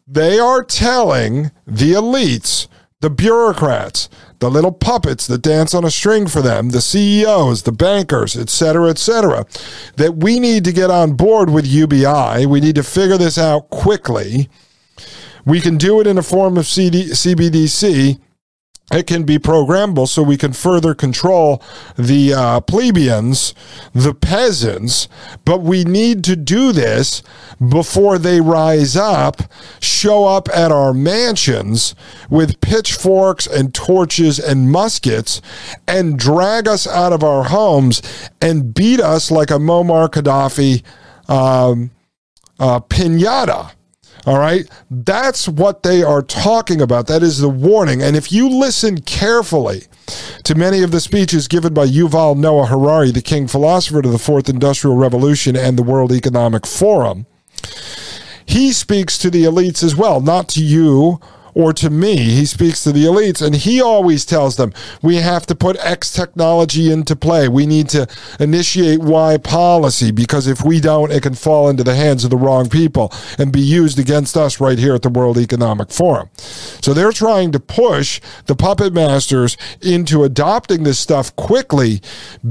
They 0.06 0.38
are 0.38 0.62
telling 0.62 1.50
the 1.66 1.92
elites, 1.92 2.68
the 3.00 3.10
bureaucrats, 3.10 4.08
the 4.38 4.50
little 4.50 4.72
puppets 4.72 5.26
that 5.26 5.42
dance 5.42 5.74
on 5.74 5.84
a 5.84 5.90
string 5.90 6.26
for 6.26 6.42
them, 6.42 6.70
the 6.70 6.80
CEOs, 6.80 7.62
the 7.62 7.72
bankers, 7.72 8.36
et 8.36 8.48
cetera, 8.48 8.90
et 8.90 8.98
cetera, 8.98 9.46
that 9.96 10.16
we 10.16 10.38
need 10.38 10.64
to 10.64 10.72
get 10.72 10.90
on 10.90 11.14
board 11.14 11.50
with 11.50 11.66
UBI. 11.66 12.46
We 12.46 12.60
need 12.60 12.76
to 12.76 12.82
figure 12.82 13.18
this 13.18 13.38
out 13.38 13.70
quickly 13.70 14.48
we 15.46 15.60
can 15.60 15.78
do 15.78 16.00
it 16.00 16.08
in 16.08 16.18
a 16.18 16.22
form 16.22 16.58
of 16.58 16.66
CD, 16.66 17.04
CBDC. 17.04 18.18
It 18.92 19.08
can 19.08 19.24
be 19.24 19.38
programmable 19.38 20.06
so 20.06 20.22
we 20.22 20.36
can 20.36 20.52
further 20.52 20.94
control 20.94 21.60
the 21.96 22.32
uh, 22.32 22.60
plebeians, 22.60 23.52
the 23.92 24.14
peasants, 24.14 25.08
but 25.44 25.60
we 25.60 25.82
need 25.82 26.22
to 26.24 26.36
do 26.36 26.70
this 26.70 27.20
before 27.68 28.16
they 28.16 28.40
rise 28.40 28.96
up, 28.96 29.42
show 29.80 30.26
up 30.26 30.48
at 30.54 30.70
our 30.70 30.94
mansions 30.94 31.96
with 32.30 32.60
pitchforks 32.60 33.44
and 33.48 33.74
torches 33.74 34.38
and 34.38 34.70
muskets, 34.70 35.42
and 35.88 36.16
drag 36.16 36.68
us 36.68 36.86
out 36.86 37.12
of 37.12 37.24
our 37.24 37.44
homes 37.44 38.02
and 38.40 38.72
beat 38.72 39.00
us 39.00 39.32
like 39.32 39.50
a 39.50 39.54
Muammar 39.54 40.08
Gaddafi 40.08 40.84
um, 41.28 41.90
uh, 42.60 42.78
pinata. 42.78 43.72
All 44.26 44.38
right. 44.38 44.68
That's 44.90 45.48
what 45.48 45.84
they 45.84 46.02
are 46.02 46.20
talking 46.20 46.80
about. 46.80 47.06
That 47.06 47.22
is 47.22 47.38
the 47.38 47.48
warning. 47.48 48.02
And 48.02 48.16
if 48.16 48.32
you 48.32 48.48
listen 48.48 49.00
carefully 49.02 49.84
to 50.42 50.56
many 50.56 50.82
of 50.82 50.90
the 50.90 51.00
speeches 51.00 51.46
given 51.46 51.72
by 51.72 51.86
Yuval 51.86 52.36
Noah 52.36 52.66
Harari, 52.66 53.12
the 53.12 53.22
king 53.22 53.46
philosopher 53.46 54.02
to 54.02 54.08
the 54.08 54.18
fourth 54.18 54.48
industrial 54.48 54.96
revolution 54.96 55.54
and 55.54 55.78
the 55.78 55.84
World 55.84 56.10
Economic 56.12 56.66
Forum, 56.66 57.26
he 58.44 58.72
speaks 58.72 59.16
to 59.18 59.30
the 59.30 59.44
elites 59.44 59.84
as 59.84 59.94
well, 59.94 60.20
not 60.20 60.48
to 60.50 60.62
you 60.62 61.20
or 61.56 61.72
to 61.72 61.88
me. 61.88 62.16
He 62.16 62.44
speaks 62.44 62.84
to 62.84 62.92
the 62.92 63.04
elites 63.04 63.40
and 63.44 63.56
he 63.56 63.80
always 63.80 64.26
tells 64.26 64.56
them 64.56 64.74
we 65.00 65.16
have 65.16 65.46
to 65.46 65.54
put 65.54 65.78
X 65.78 66.12
technology 66.12 66.92
into 66.92 67.16
play. 67.16 67.48
We 67.48 67.64
need 67.64 67.88
to 67.88 68.06
initiate 68.38 69.00
Y 69.00 69.38
policy 69.38 70.10
because 70.10 70.46
if 70.46 70.62
we 70.62 70.80
don't, 70.80 71.10
it 71.10 71.22
can 71.22 71.34
fall 71.34 71.70
into 71.70 71.82
the 71.82 71.94
hands 71.94 72.24
of 72.24 72.30
the 72.30 72.36
wrong 72.36 72.68
people 72.68 73.10
and 73.38 73.50
be 73.50 73.62
used 73.62 73.98
against 73.98 74.36
us 74.36 74.60
right 74.60 74.78
here 74.78 74.94
at 74.94 75.00
the 75.00 75.08
World 75.08 75.38
Economic 75.38 75.90
Forum. 75.90 76.28
So 76.36 76.92
they're 76.92 77.10
trying 77.10 77.52
to 77.52 77.60
push 77.60 78.20
the 78.44 78.54
puppet 78.54 78.92
masters 78.92 79.56
into 79.80 80.24
adopting 80.24 80.82
this 80.82 80.98
stuff 80.98 81.34
quickly 81.36 82.02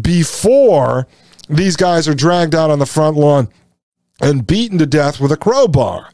before 0.02 1.08
these 1.48 1.76
guys 1.76 2.08
are 2.08 2.16
dragged 2.16 2.56
out 2.56 2.72
on 2.72 2.80
the 2.80 2.88
front 2.88 3.18
lawn 3.18 3.50
and 4.20 4.48
beaten 4.48 4.80
to 4.80 4.88
death 4.88 5.20
with 5.20 5.32
a 5.32 5.38
crowbar. 5.38 6.10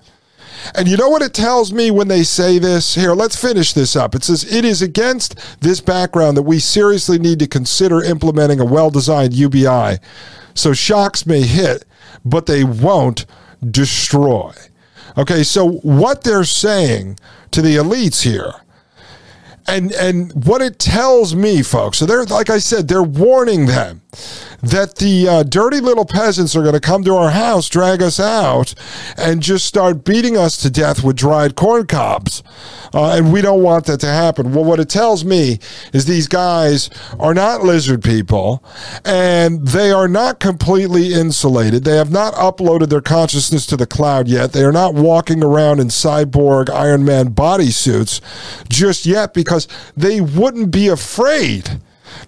And 0.76 0.88
you 0.88 0.98
know 0.98 1.10
what 1.10 1.22
it 1.22 1.34
tells 1.34 1.72
me 1.72 1.92
when 1.92 2.08
they 2.08 2.24
say 2.24 2.60
this? 2.60 2.96
Here, 2.96 3.14
let's 3.14 3.40
finish 3.40 3.74
this 3.74 3.96
up. 3.96 4.16
It 4.16 4.24
says, 4.24 4.44
It 4.44 4.66
is 4.66 4.82
against 4.82 5.36
this 5.62 5.82
background 5.82 6.38
that 6.38 6.44
we 6.44 6.60
seriously 6.60 7.20
need 7.20 7.40
to 7.40 7.48
consider 7.48 8.04
implementing 8.04 8.60
a 8.60 8.66
well 8.66 8.90
designed 8.90 9.34
UBI. 9.34 9.98
So 10.54 10.74
shocks 10.74 11.26
may 11.26 11.42
hit, 11.42 11.86
but 12.26 12.46
they 12.46 12.64
won't 12.64 13.26
destroy. 13.70 14.54
Okay, 15.18 15.44
so 15.44 15.72
what 15.80 16.24
they're 16.24 16.44
saying 16.44 17.18
to 17.52 17.62
the 17.62 17.76
elites 17.76 18.24
here 18.24 18.54
and 19.68 19.92
and 19.94 20.46
what 20.46 20.62
it 20.62 20.80
tells 20.80 21.36
me 21.36 21.62
folks 21.62 21.98
so 22.00 22.06
they're 22.06 22.26
like 22.26 22.50
i 22.50 22.58
said 22.58 22.88
they're 22.88 23.04
warning 23.04 23.66
them 23.66 24.02
that 24.62 24.96
the 24.96 25.28
uh, 25.28 25.44
dirty 25.44 25.80
little 25.80 26.06
peasants 26.06 26.56
are 26.56 26.62
going 26.62 26.74
to 26.74 26.80
come 26.80 27.04
to 27.04 27.16
our 27.16 27.32
house, 27.32 27.70
drag 27.70 28.02
us 28.02 28.20
out, 28.20 28.74
and 29.18 29.42
just 29.42 29.66
start 29.66 30.04
beating 30.04 30.38
us 30.38 30.58
to 30.58 30.70
death 30.70 31.04
with 31.04 31.16
dried 31.16 31.56
corn 31.56 31.88
cobs. 31.88 32.44
Uh, 32.94 33.16
and 33.16 33.32
we 33.32 33.42
don't 33.42 33.64
want 33.64 33.86
that 33.86 34.00
to 34.02 34.08
happen. 34.08 34.54
Well, 34.54 34.66
what 34.66 34.80
it 34.80 34.90
tells 34.90 35.24
me 35.24 35.60
is 35.94 36.06
these 36.06 36.28
guys 36.28 36.90
are 37.20 37.34
not 37.34 37.64
lizard 37.64 38.04
people 38.04 38.64
and 39.06 39.66
they 39.66 39.92
are 39.92 40.10
not 40.10 40.40
completely 40.40 41.14
insulated. 41.14 41.84
They 41.86 41.96
have 41.96 42.12
not 42.12 42.34
uploaded 42.34 42.90
their 42.90 43.02
consciousness 43.02 43.66
to 43.68 43.78
the 43.78 43.88
cloud 43.88 44.28
yet. 44.28 44.52
They 44.52 44.64
are 44.64 44.74
not 44.74 44.94
walking 44.94 45.44
around 45.44 45.80
in 45.80 45.88
cyborg 45.88 46.70
Iron 46.70 47.06
Man 47.06 47.30
bodysuits 47.30 48.20
just 48.68 49.06
yet 49.06 49.34
because 49.34 49.68
they 49.96 50.20
wouldn't 50.20 50.72
be 50.72 50.88
afraid 50.90 51.80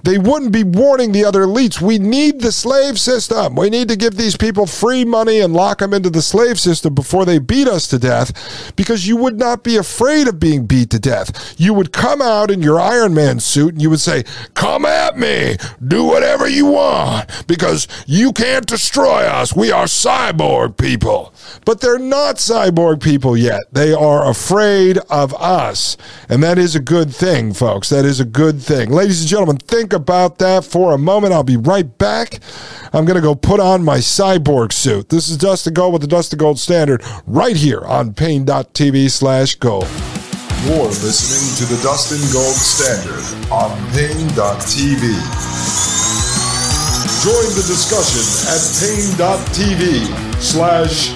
they 0.04 0.18
wouldn't 0.18 0.52
be 0.52 0.64
warning 0.64 1.14
the 1.14 1.24
other 1.24 1.44
elites. 1.44 1.82
We 1.82 1.98
need 1.98 2.42
the 2.42 2.52
slave 2.52 3.00
system. 3.00 3.56
We 3.56 3.70
need 3.70 3.88
to 3.88 3.96
give 3.96 4.18
these 4.18 4.36
people 4.36 4.68
free 4.68 5.06
money 5.06 5.40
and 5.40 5.54
lock 5.54 5.80
them 5.80 5.94
into 5.94 6.10
the 6.10 6.22
slave 6.22 6.60
system 6.60 6.94
before 6.94 7.24
they 7.26 7.40
beat 7.40 7.70
us 7.70 7.88
to 7.88 8.00
death 8.00 8.74
because 8.76 9.08
you 9.08 9.16
would 9.16 9.40
not 9.40 9.64
be 9.64 9.78
afraid 9.78 10.28
of 10.28 10.40
being 10.40 10.66
beat 10.66 10.90
to 10.90 11.00
death. 11.00 11.56
You 11.58 11.74
would 11.74 11.94
come 11.94 12.22
out 12.22 12.52
in 12.52 12.62
your 12.62 12.82
Iron 12.82 13.14
Man 13.14 13.40
suit 13.40 13.74
and 13.74 13.82
you 13.82 13.90
would 13.90 14.02
say, 14.02 14.24
Come 14.56 14.86
at 14.86 15.18
me. 15.18 15.56
Do 15.86 16.04
whatever 16.04 16.50
you 16.50 16.66
want 16.66 17.30
because 17.48 17.88
you 18.06 18.34
can't 18.34 18.66
destroy 18.66 19.24
us. 19.24 19.56
We 19.56 19.72
are 19.72 19.86
cyborg 19.86 20.78
people. 20.78 21.34
But 21.66 21.80
they're 21.80 21.98
not 21.98 22.36
cyborg 22.36 23.02
people 23.02 23.38
yet. 23.38 23.62
They 23.72 23.94
are 23.94 24.30
afraid 24.30 24.98
of 25.10 25.34
us. 25.36 25.96
And 26.28 26.44
that 26.44 26.58
is 26.58 26.76
a 26.76 26.82
good 26.82 27.16
thing, 27.16 27.54
folks. 27.54 27.90
That 27.90 28.04
is 28.04 28.20
a 28.20 28.26
good 28.26 28.62
thing. 28.62 28.92
Ladies 28.92 29.22
and 29.22 29.30
gentlemen, 29.30 29.58
think 29.58 29.93
about 29.94 30.40
that 30.40 30.66
for 30.66 30.94
a 30.94 30.98
moment. 30.98 31.32
I'll 31.34 31.44
be 31.44 31.58
right 31.58 31.98
back. 31.98 32.40
I'm 32.92 33.06
going 33.06 33.16
to 33.16 33.22
go 33.22 33.34
put 33.34 33.60
on 33.60 33.84
my 33.84 34.00
cyborg 34.00 34.74
suit. 34.74 35.10
This 35.10 35.30
is 35.30 35.38
Dust 35.38 35.54
Dustin 35.54 35.74
Gold 35.74 35.94
with 35.94 36.02
the 36.02 36.08
Dust 36.08 36.24
Dustin 36.24 36.40
Gold 36.40 36.58
Standard 36.58 37.04
right 37.28 37.56
here 37.56 37.82
on 37.82 38.14
Paine.tv 38.14 39.12
slash 39.12 39.56
gold. 39.56 39.88
You're 40.64 40.88
listening 40.88 41.68
to 41.68 41.76
the 41.76 41.82
Dustin 41.84 42.24
Gold 42.32 42.56
Standard 42.56 43.52
on 43.52 43.70
Paine.tv. 43.92 45.04
Join 47.24 47.50
the 47.54 47.66
discussion 47.68 48.24
at 48.50 48.64
Paine.tv 48.80 50.42
slash 50.42 51.12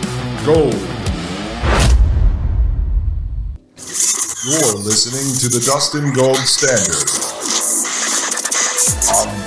gold. 0.46 0.76
You're 4.46 4.80
listening 4.84 5.40
to 5.40 5.50
the 5.50 5.64
Dustin 5.66 6.14
Gold 6.14 6.38
Standard 6.38 7.27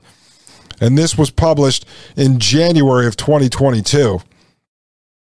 And 0.79 0.97
this 0.97 1.17
was 1.17 1.31
published 1.31 1.85
in 2.15 2.39
January 2.39 3.07
of 3.07 3.15
2022. 3.15 4.19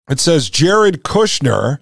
It 0.09 0.19
says 0.19 0.49
Jared 0.49 1.03
Kushner, 1.03 1.77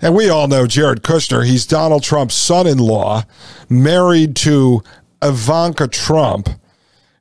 and 0.00 0.14
we 0.14 0.28
all 0.28 0.48
know 0.48 0.66
Jared 0.66 1.02
Kushner, 1.02 1.44
he's 1.44 1.66
Donald 1.66 2.02
Trump's 2.02 2.34
son 2.34 2.66
in 2.66 2.78
law, 2.78 3.24
married 3.68 4.36
to 4.36 4.82
Ivanka 5.22 5.88
Trump. 5.88 6.48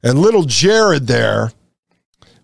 And 0.04 0.20
little 0.20 0.44
Jared 0.44 1.08
there, 1.08 1.52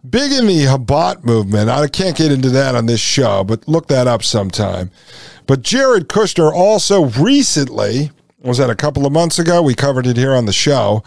big 0.09 0.31
in 0.31 0.47
the 0.47 0.65
Chabad 0.65 1.23
movement. 1.23 1.69
I 1.69 1.87
can't 1.87 2.17
get 2.17 2.31
into 2.31 2.49
that 2.49 2.75
on 2.75 2.85
this 2.85 2.99
show, 2.99 3.43
but 3.43 3.67
look 3.67 3.87
that 3.87 4.07
up 4.07 4.23
sometime. 4.23 4.91
But 5.47 5.61
Jared 5.61 6.07
Kushner 6.07 6.51
also 6.51 7.05
recently, 7.05 8.11
was 8.41 8.57
that 8.57 8.69
a 8.69 8.75
couple 8.75 9.05
of 9.05 9.11
months 9.11 9.39
ago? 9.39 9.61
We 9.61 9.75
covered 9.75 10.07
it 10.07 10.17
here 10.17 10.33
on 10.33 10.45
the 10.45 10.53
show. 10.53 11.03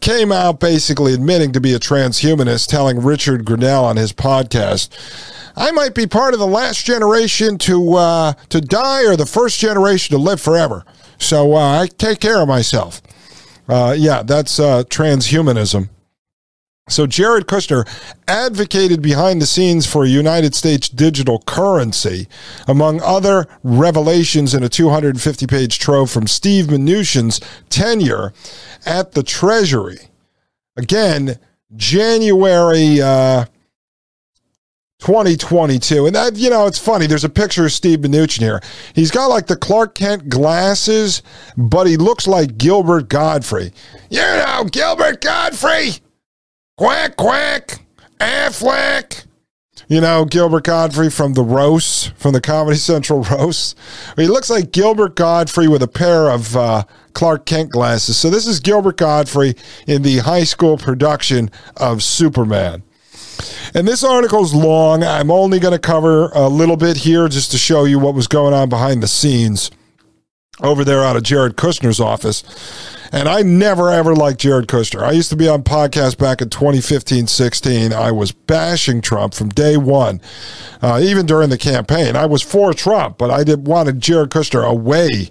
Came 0.00 0.32
out 0.32 0.60
basically 0.60 1.12
admitting 1.12 1.52
to 1.52 1.60
be 1.60 1.74
a 1.74 1.78
transhumanist, 1.78 2.68
telling 2.68 3.02
Richard 3.02 3.44
Grenell 3.44 3.82
on 3.84 3.96
his 3.96 4.12
podcast, 4.12 4.88
"I 5.56 5.72
might 5.72 5.94
be 5.94 6.06
part 6.06 6.32
of 6.32 6.40
the 6.40 6.46
last 6.46 6.86
generation 6.86 7.58
to 7.58 7.94
uh, 7.94 8.32
to 8.48 8.60
die, 8.62 9.04
or 9.04 9.16
the 9.16 9.26
first 9.26 9.58
generation 9.58 10.16
to 10.16 10.22
live 10.22 10.40
forever. 10.40 10.84
So 11.18 11.54
uh, 11.54 11.82
I 11.82 11.86
take 11.86 12.20
care 12.20 12.40
of 12.40 12.48
myself." 12.48 13.02
Uh, 13.68 13.94
yeah, 13.96 14.22
that's 14.22 14.58
uh, 14.58 14.84
transhumanism. 14.84 15.90
So 16.88 17.06
Jared 17.06 17.46
Kushner 17.46 17.88
advocated 18.26 19.00
behind 19.00 19.40
the 19.40 19.46
scenes 19.46 19.86
for 19.86 20.04
a 20.04 20.08
United 20.08 20.56
States 20.56 20.88
digital 20.88 21.40
currency, 21.46 22.26
among 22.66 23.00
other 23.00 23.46
revelations 23.62 24.54
in 24.54 24.64
a 24.64 24.68
250 24.68 25.46
page 25.46 25.78
trove 25.78 26.10
from 26.10 26.26
Steve 26.26 26.66
Mnuchin's 26.66 27.40
tenure 27.68 28.32
at 28.84 29.12
the 29.12 29.22
Treasury. 29.22 29.98
Again, 30.76 31.38
January 31.76 33.00
uh, 33.00 33.44
2022. 34.98 36.06
And 36.06 36.14
that, 36.16 36.34
you 36.34 36.50
know, 36.50 36.66
it's 36.66 36.78
funny. 36.78 37.06
There's 37.06 37.24
a 37.24 37.28
picture 37.28 37.64
of 37.64 37.72
Steve 37.72 38.00
Mnuchin 38.00 38.40
here. 38.40 38.60
He's 38.94 39.12
got 39.12 39.26
like 39.26 39.46
the 39.46 39.56
Clark 39.56 39.94
Kent 39.94 40.28
glasses, 40.28 41.22
but 41.56 41.86
he 41.86 41.96
looks 41.96 42.26
like 42.26 42.58
Gilbert 42.58 43.08
Godfrey. 43.08 43.72
You 44.10 44.20
know, 44.20 44.66
Gilbert 44.70 45.20
Gottfried 45.20 46.00
quack, 46.80 47.14
quack, 47.16 47.80
Affleck. 48.20 49.26
You 49.88 50.00
know, 50.00 50.24
Gilbert 50.24 50.64
Godfrey 50.64 51.10
from 51.10 51.34
the 51.34 51.42
roast, 51.42 52.14
from 52.14 52.32
the 52.32 52.40
Comedy 52.40 52.76
Central 52.78 53.22
roast. 53.24 53.76
He 54.16 54.26
looks 54.26 54.48
like 54.48 54.72
Gilbert 54.72 55.14
Godfrey 55.14 55.68
with 55.68 55.82
a 55.82 55.88
pair 55.88 56.30
of 56.30 56.56
uh, 56.56 56.84
Clark 57.12 57.44
Kent 57.44 57.70
glasses. 57.70 58.16
So 58.16 58.30
this 58.30 58.46
is 58.46 58.60
Gilbert 58.60 58.96
Godfrey 58.96 59.56
in 59.86 60.00
the 60.00 60.20
high 60.20 60.44
school 60.44 60.78
production 60.78 61.50
of 61.76 62.02
Superman. 62.02 62.82
And 63.74 63.86
this 63.86 64.02
article's 64.02 64.54
long. 64.54 65.04
I'm 65.04 65.30
only 65.30 65.58
going 65.58 65.74
to 65.74 65.78
cover 65.78 66.30
a 66.30 66.48
little 66.48 66.78
bit 66.78 66.96
here 66.96 67.28
just 67.28 67.50
to 67.50 67.58
show 67.58 67.84
you 67.84 67.98
what 67.98 68.14
was 68.14 68.26
going 68.26 68.54
on 68.54 68.70
behind 68.70 69.02
the 69.02 69.08
scenes 69.08 69.70
over 70.62 70.82
there 70.82 71.04
out 71.04 71.16
of 71.16 71.24
Jared 71.24 71.58
Kushner's 71.58 72.00
office. 72.00 72.42
And 73.12 73.28
I 73.28 73.42
never 73.42 73.90
ever 73.90 74.14
liked 74.14 74.40
Jared 74.40 74.68
Kushner. 74.68 75.02
I 75.02 75.12
used 75.12 75.30
to 75.30 75.36
be 75.36 75.48
on 75.48 75.62
podcast 75.62 76.18
back 76.18 76.40
in 76.40 76.48
2015 76.48 77.26
16. 77.26 77.92
I 77.92 78.12
was 78.12 78.32
bashing 78.32 79.00
Trump 79.00 79.34
from 79.34 79.48
day 79.48 79.76
one, 79.76 80.20
uh, 80.80 81.00
even 81.02 81.26
during 81.26 81.50
the 81.50 81.58
campaign. 81.58 82.14
I 82.16 82.26
was 82.26 82.42
for 82.42 82.72
Trump, 82.72 83.18
but 83.18 83.30
I 83.30 83.42
didn't 83.42 83.64
wanted 83.64 84.00
Jared 84.00 84.30
Kushner 84.30 84.64
away 84.64 85.30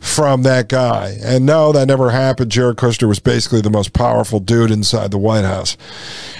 from 0.00 0.42
that 0.42 0.68
guy. 0.68 1.16
And 1.22 1.46
no, 1.46 1.72
that 1.72 1.88
never 1.88 2.10
happened. 2.10 2.50
Jared 2.50 2.76
Kushner 2.76 3.08
was 3.08 3.18
basically 3.18 3.60
the 3.60 3.70
most 3.70 3.92
powerful 3.92 4.40
dude 4.40 4.70
inside 4.70 5.10
the 5.10 5.18
White 5.18 5.44
House. 5.44 5.76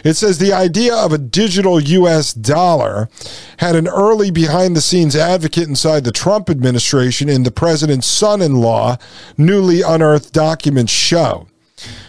It 0.05 0.15
says 0.15 0.39
the 0.39 0.53
idea 0.53 0.95
of 0.95 1.13
a 1.13 1.19
digital 1.19 1.81
U.S. 1.81 2.33
dollar 2.33 3.09
had 3.59 3.77
an 3.77 3.89
early 3.89 4.31
behind 4.31 4.77
the 4.77 4.81
scenes 4.81 5.17
advocate 5.17 5.69
inside 5.69 6.05
the 6.05 6.13
Trump 6.13 6.51
administration 6.51 7.29
in 7.29 7.43
the 7.43 7.51
president's 7.51 8.07
son 8.07 8.41
in 8.43 8.57
law, 8.57 8.97
newly 9.37 9.83
unearthed 9.83 10.33
documents 10.33 10.93
show. 10.93 11.47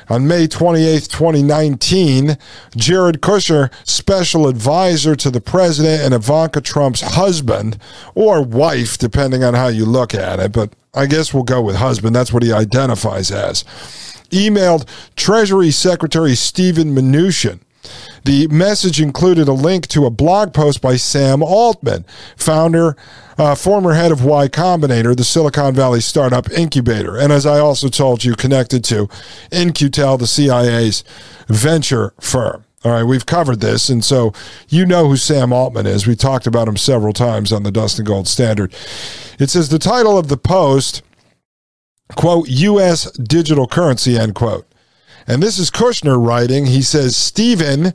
On 0.09 0.27
May 0.27 0.47
28, 0.47 1.03
2019, 1.03 2.38
Jared 2.75 3.21
Kushner, 3.21 3.71
special 3.88 4.47
advisor 4.47 5.15
to 5.15 5.29
the 5.29 5.39
president 5.39 6.01
and 6.01 6.15
Ivanka 6.15 6.62
Trump's 6.62 7.01
husband 7.01 7.77
or 8.15 8.41
wife, 8.41 8.97
depending 8.97 9.43
on 9.43 9.53
how 9.53 9.67
you 9.67 9.85
look 9.85 10.15
at 10.15 10.39
it, 10.39 10.51
but 10.51 10.73
I 10.93 11.06
guess 11.06 11.34
we'll 11.34 11.43
go 11.43 11.62
with 11.62 11.75
husband. 11.75 12.15
That's 12.15 12.34
what 12.34 12.43
he 12.43 12.52
identifies 12.52 13.32
as. 13.32 13.63
Emailed 14.32 14.88
Treasury 15.15 15.71
Secretary 15.71 16.36
Stephen 16.36 16.95
Mnuchin. 16.95 17.60
The 18.25 18.47
message 18.47 19.02
included 19.02 19.47
a 19.47 19.54
link 19.54 19.88
to 19.88 20.06
a 20.06 20.10
blog 20.10 20.54
post 20.54 20.82
by 20.82 20.97
Sam 20.97 21.41
Altman, 21.41 22.06
founder, 22.36 22.97
uh, 23.38 23.56
former 23.56 23.93
head 23.93 24.12
of 24.12 24.23
Y 24.25 24.49
Combinator, 24.49 25.15
the 25.15 25.23
Silicon 25.23 25.73
Valley 25.73 26.02
startup 26.02 26.52
incubator, 26.52 27.17
and 27.17 27.32
as 27.32 27.45
I 27.45 27.60
also 27.60 27.88
told 27.88 28.25
you, 28.25 28.36
connected 28.36 28.84
to 28.86 29.08
In-Q-Tel, 29.52 30.17
the 30.17 30.28
CIA's 30.28 31.04
venture 31.47 32.13
firm. 32.19 32.65
All 32.85 32.93
right, 32.93 33.03
we've 33.03 33.25
covered 33.25 33.59
this, 33.59 33.89
and 33.89 34.05
so 34.05 34.31
you 34.69 34.85
know 34.85 35.09
who 35.09 35.17
Sam 35.17 35.51
Altman 35.51 35.85
is. 35.85 36.07
We 36.07 36.15
talked 36.15 36.47
about 36.47 36.67
him 36.67 36.77
several 36.77 37.11
times 37.11 37.51
on 37.51 37.63
the 37.63 37.71
Dustin 37.71 38.05
Gold 38.05 38.27
Standard. 38.27 38.73
It 39.37 39.49
says 39.49 39.67
the 39.67 39.79
title 39.79 40.17
of 40.17 40.29
the 40.29 40.37
post, 40.37 41.01
quote, 42.15 42.47
U.S. 42.47 43.11
digital 43.11 43.67
currency, 43.67 44.17
end 44.17 44.33
quote. 44.33 44.65
And 45.27 45.43
this 45.43 45.59
is 45.59 45.69
Kushner 45.69 46.25
writing. 46.25 46.67
He 46.67 46.81
says, 46.81 47.17
Stephen, 47.17 47.93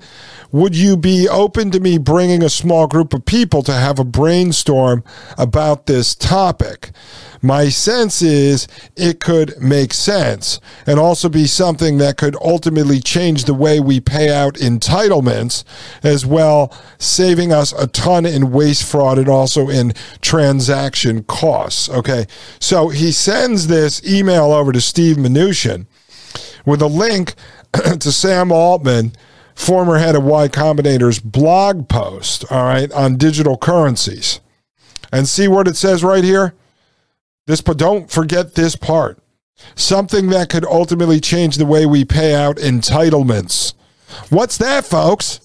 would 0.52 0.76
you 0.76 0.96
be 0.96 1.28
open 1.28 1.70
to 1.72 1.80
me 1.80 1.98
bringing 1.98 2.44
a 2.44 2.50
small 2.50 2.86
group 2.86 3.12
of 3.14 3.24
people 3.24 3.62
to 3.62 3.72
have 3.72 3.98
a 3.98 4.04
brainstorm 4.04 5.02
about 5.38 5.86
this 5.86 6.14
topic? 6.14 6.90
My 7.44 7.68
sense 7.68 8.22
is 8.22 8.66
it 8.96 9.20
could 9.20 9.60
make 9.60 9.92
sense 9.92 10.60
and 10.86 10.98
also 10.98 11.28
be 11.28 11.46
something 11.46 11.98
that 11.98 12.16
could 12.16 12.36
ultimately 12.40 13.00
change 13.00 13.44
the 13.44 13.52
way 13.52 13.80
we 13.80 14.00
pay 14.00 14.32
out 14.32 14.54
entitlements 14.54 15.62
as 16.02 16.24
well, 16.24 16.74
saving 16.98 17.52
us 17.52 17.74
a 17.74 17.86
ton 17.86 18.24
in 18.24 18.50
waste 18.50 18.90
fraud 18.90 19.18
and 19.18 19.28
also 19.28 19.68
in 19.68 19.92
transaction 20.22 21.22
costs. 21.24 21.90
Okay. 21.90 22.26
So 22.60 22.88
he 22.88 23.12
sends 23.12 23.66
this 23.66 24.02
email 24.08 24.50
over 24.50 24.72
to 24.72 24.80
Steve 24.80 25.16
Mnuchin 25.16 25.84
with 26.64 26.80
a 26.80 26.86
link 26.86 27.34
to 27.74 28.10
Sam 28.10 28.52
Altman, 28.52 29.12
former 29.54 29.98
head 29.98 30.16
of 30.16 30.24
Y 30.24 30.48
Combinator's 30.48 31.18
blog 31.18 31.90
post, 31.90 32.50
all 32.50 32.64
right, 32.64 32.90
on 32.92 33.18
digital 33.18 33.58
currencies. 33.58 34.40
And 35.12 35.28
see 35.28 35.46
what 35.46 35.68
it 35.68 35.76
says 35.76 36.02
right 36.02 36.24
here? 36.24 36.54
This 37.46 37.60
but 37.60 37.76
don't 37.76 38.10
forget 38.10 38.54
this 38.54 38.76
part. 38.76 39.18
Something 39.74 40.28
that 40.28 40.48
could 40.48 40.64
ultimately 40.64 41.20
change 41.20 41.56
the 41.56 41.66
way 41.66 41.86
we 41.86 42.04
pay 42.04 42.34
out 42.34 42.56
entitlements. 42.56 43.74
What's 44.30 44.56
that, 44.58 44.84
folks? 44.84 45.40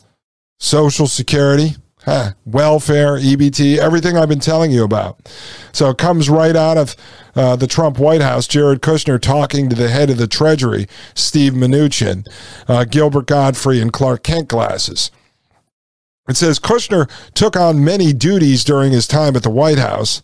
Social 0.60 1.08
Security, 1.08 1.76
huh, 2.04 2.32
welfare, 2.46 3.18
EBT, 3.18 3.78
everything 3.78 4.18
I've 4.18 4.30
been 4.30 4.40
telling 4.40 4.72
you 4.72 4.84
about. 4.84 5.30
So 5.72 5.90
it 5.90 5.98
comes 5.98 6.30
right 6.30 6.56
out 6.56 6.78
of 6.78 6.96
uh, 7.36 7.56
the 7.56 7.68
Trump 7.68 7.98
White 7.98 8.22
House, 8.22 8.48
Jared 8.48 8.82
Kushner 8.82 9.22
talking 9.22 9.70
to 9.70 9.76
the 9.76 9.90
head 9.90 10.10
of 10.10 10.18
the 10.18 10.28
Treasury, 10.28 10.88
Steve 11.14 11.54
Mnuchin, 11.54 12.28
uh, 12.68 12.84
Gilbert 12.86 13.28
Godfrey, 13.28 13.80
and 13.80 13.94
Clark 13.94 14.24
Kent 14.24 14.48
glasses. 14.50 15.12
It 16.28 16.38
says 16.38 16.60
Kushner 16.60 17.10
took 17.34 17.56
on 17.56 17.84
many 17.84 18.14
duties 18.14 18.64
during 18.64 18.92
his 18.92 19.08
time 19.08 19.36
at 19.36 19.44
the 19.44 19.50
White 19.50 19.80
House. 19.80 20.22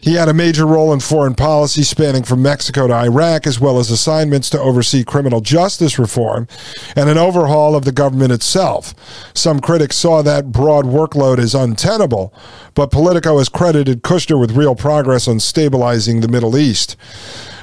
He 0.00 0.14
had 0.14 0.28
a 0.28 0.34
major 0.34 0.66
role 0.66 0.92
in 0.92 1.00
foreign 1.00 1.34
policy 1.34 1.82
spanning 1.82 2.22
from 2.22 2.42
Mexico 2.42 2.86
to 2.86 2.94
Iraq, 2.94 3.46
as 3.46 3.60
well 3.60 3.78
as 3.78 3.90
assignments 3.90 4.48
to 4.50 4.60
oversee 4.60 5.04
criminal 5.04 5.40
justice 5.40 5.98
reform 5.98 6.48
and 6.96 7.08
an 7.10 7.18
overhaul 7.18 7.74
of 7.76 7.84
the 7.84 7.92
government 7.92 8.32
itself. 8.32 8.94
Some 9.34 9.60
critics 9.60 9.96
saw 9.96 10.22
that 10.22 10.52
broad 10.52 10.86
workload 10.86 11.38
as 11.38 11.54
untenable, 11.54 12.32
but 12.74 12.90
Politico 12.90 13.38
has 13.38 13.48
credited 13.48 14.02
Kushner 14.02 14.40
with 14.40 14.56
real 14.56 14.74
progress 14.74 15.28
on 15.28 15.40
stabilizing 15.40 16.20
the 16.20 16.28
Middle 16.28 16.56
East. 16.56 16.96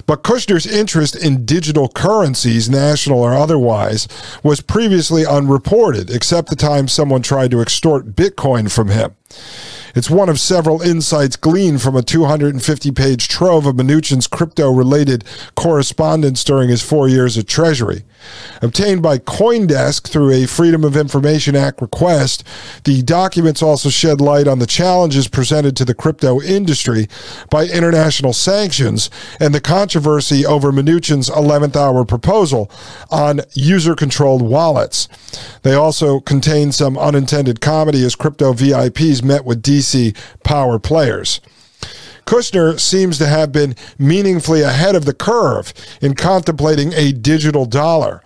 But 0.06 0.24
Kushner's 0.24 0.66
interest 0.66 1.18
in 1.18 1.46
digital 1.46 1.90
currencies, 1.90 2.70
national 2.70 3.20
or 3.20 3.34
otherwise, 3.34 4.08
was 4.42 4.62
previously 4.62 5.26
unreported, 5.26 6.10
except 6.10 6.50
the 6.50 6.56
time 6.56 6.88
someone 6.88 7.22
tried 7.22 7.52
to 7.52 7.62
extort 7.62 8.16
Bitcoin 8.16 8.72
from 8.72 8.88
him. 8.88 9.16
It's 9.98 10.12
one 10.12 10.30
of 10.30 10.40
several 10.40 10.80
insights 10.84 11.38
gleaned 11.38 11.82
from 11.82 11.96
a 11.96 12.04
250 12.04 12.92
page 12.92 13.28
trove 13.28 13.66
of 13.66 13.78
Mnuchin's 13.78 14.28
crypto 14.28 14.70
related 14.72 15.24
correspondence 15.56 16.44
during 16.44 16.70
his 16.70 16.84
four 16.84 17.08
years 17.08 17.36
at 17.36 17.48
Treasury. 17.48 18.04
Obtained 18.62 19.02
by 19.02 19.18
Coindesk 19.18 20.08
through 20.08 20.32
a 20.32 20.48
Freedom 20.48 20.84
of 20.84 20.98
Information 20.98 21.56
Act 21.56 21.82
request, 21.82 22.44
the 22.84 23.02
documents 23.04 23.62
also 23.62 23.90
shed 23.90 24.20
light 24.20 24.48
on 24.48 24.60
the 24.60 24.66
challenges 24.66 25.28
presented 25.28 25.76
to 25.78 25.86
the 25.86 25.94
crypto 25.94 26.42
industry 26.42 27.08
by 27.50 27.66
international 27.66 28.34
sanctions 28.34 29.10
and 29.40 29.54
the 29.54 29.62
controversy 29.62 30.46
over 30.46 30.72
Mnuchin's 30.72 31.30
11th 31.30 31.76
hour 31.76 32.06
proposal 32.06 32.72
on 33.12 33.42
user 33.54 33.96
controlled 33.96 34.42
wallets. 34.42 35.08
They 35.62 35.74
also 35.74 36.20
contain 36.20 36.72
some 36.72 36.98
unintended 36.98 37.62
comedy 37.62 38.04
as 38.04 38.16
crypto 38.16 38.54
VIPs 38.54 39.24
met 39.24 39.46
with 39.46 39.62
DC 39.62 40.16
power 40.44 40.80
players. 40.80 41.42
Kushner 42.28 42.78
seems 42.78 43.18
to 43.20 43.26
have 43.26 43.54
been 43.54 43.74
meaningfully 43.98 44.62
ahead 44.62 44.96
of 44.96 45.06
the 45.06 45.14
curve 45.14 45.74
in 46.02 46.14
contemplating 46.14 46.92
a 46.92 47.14
digital 47.14 47.66
dollar. 47.66 48.22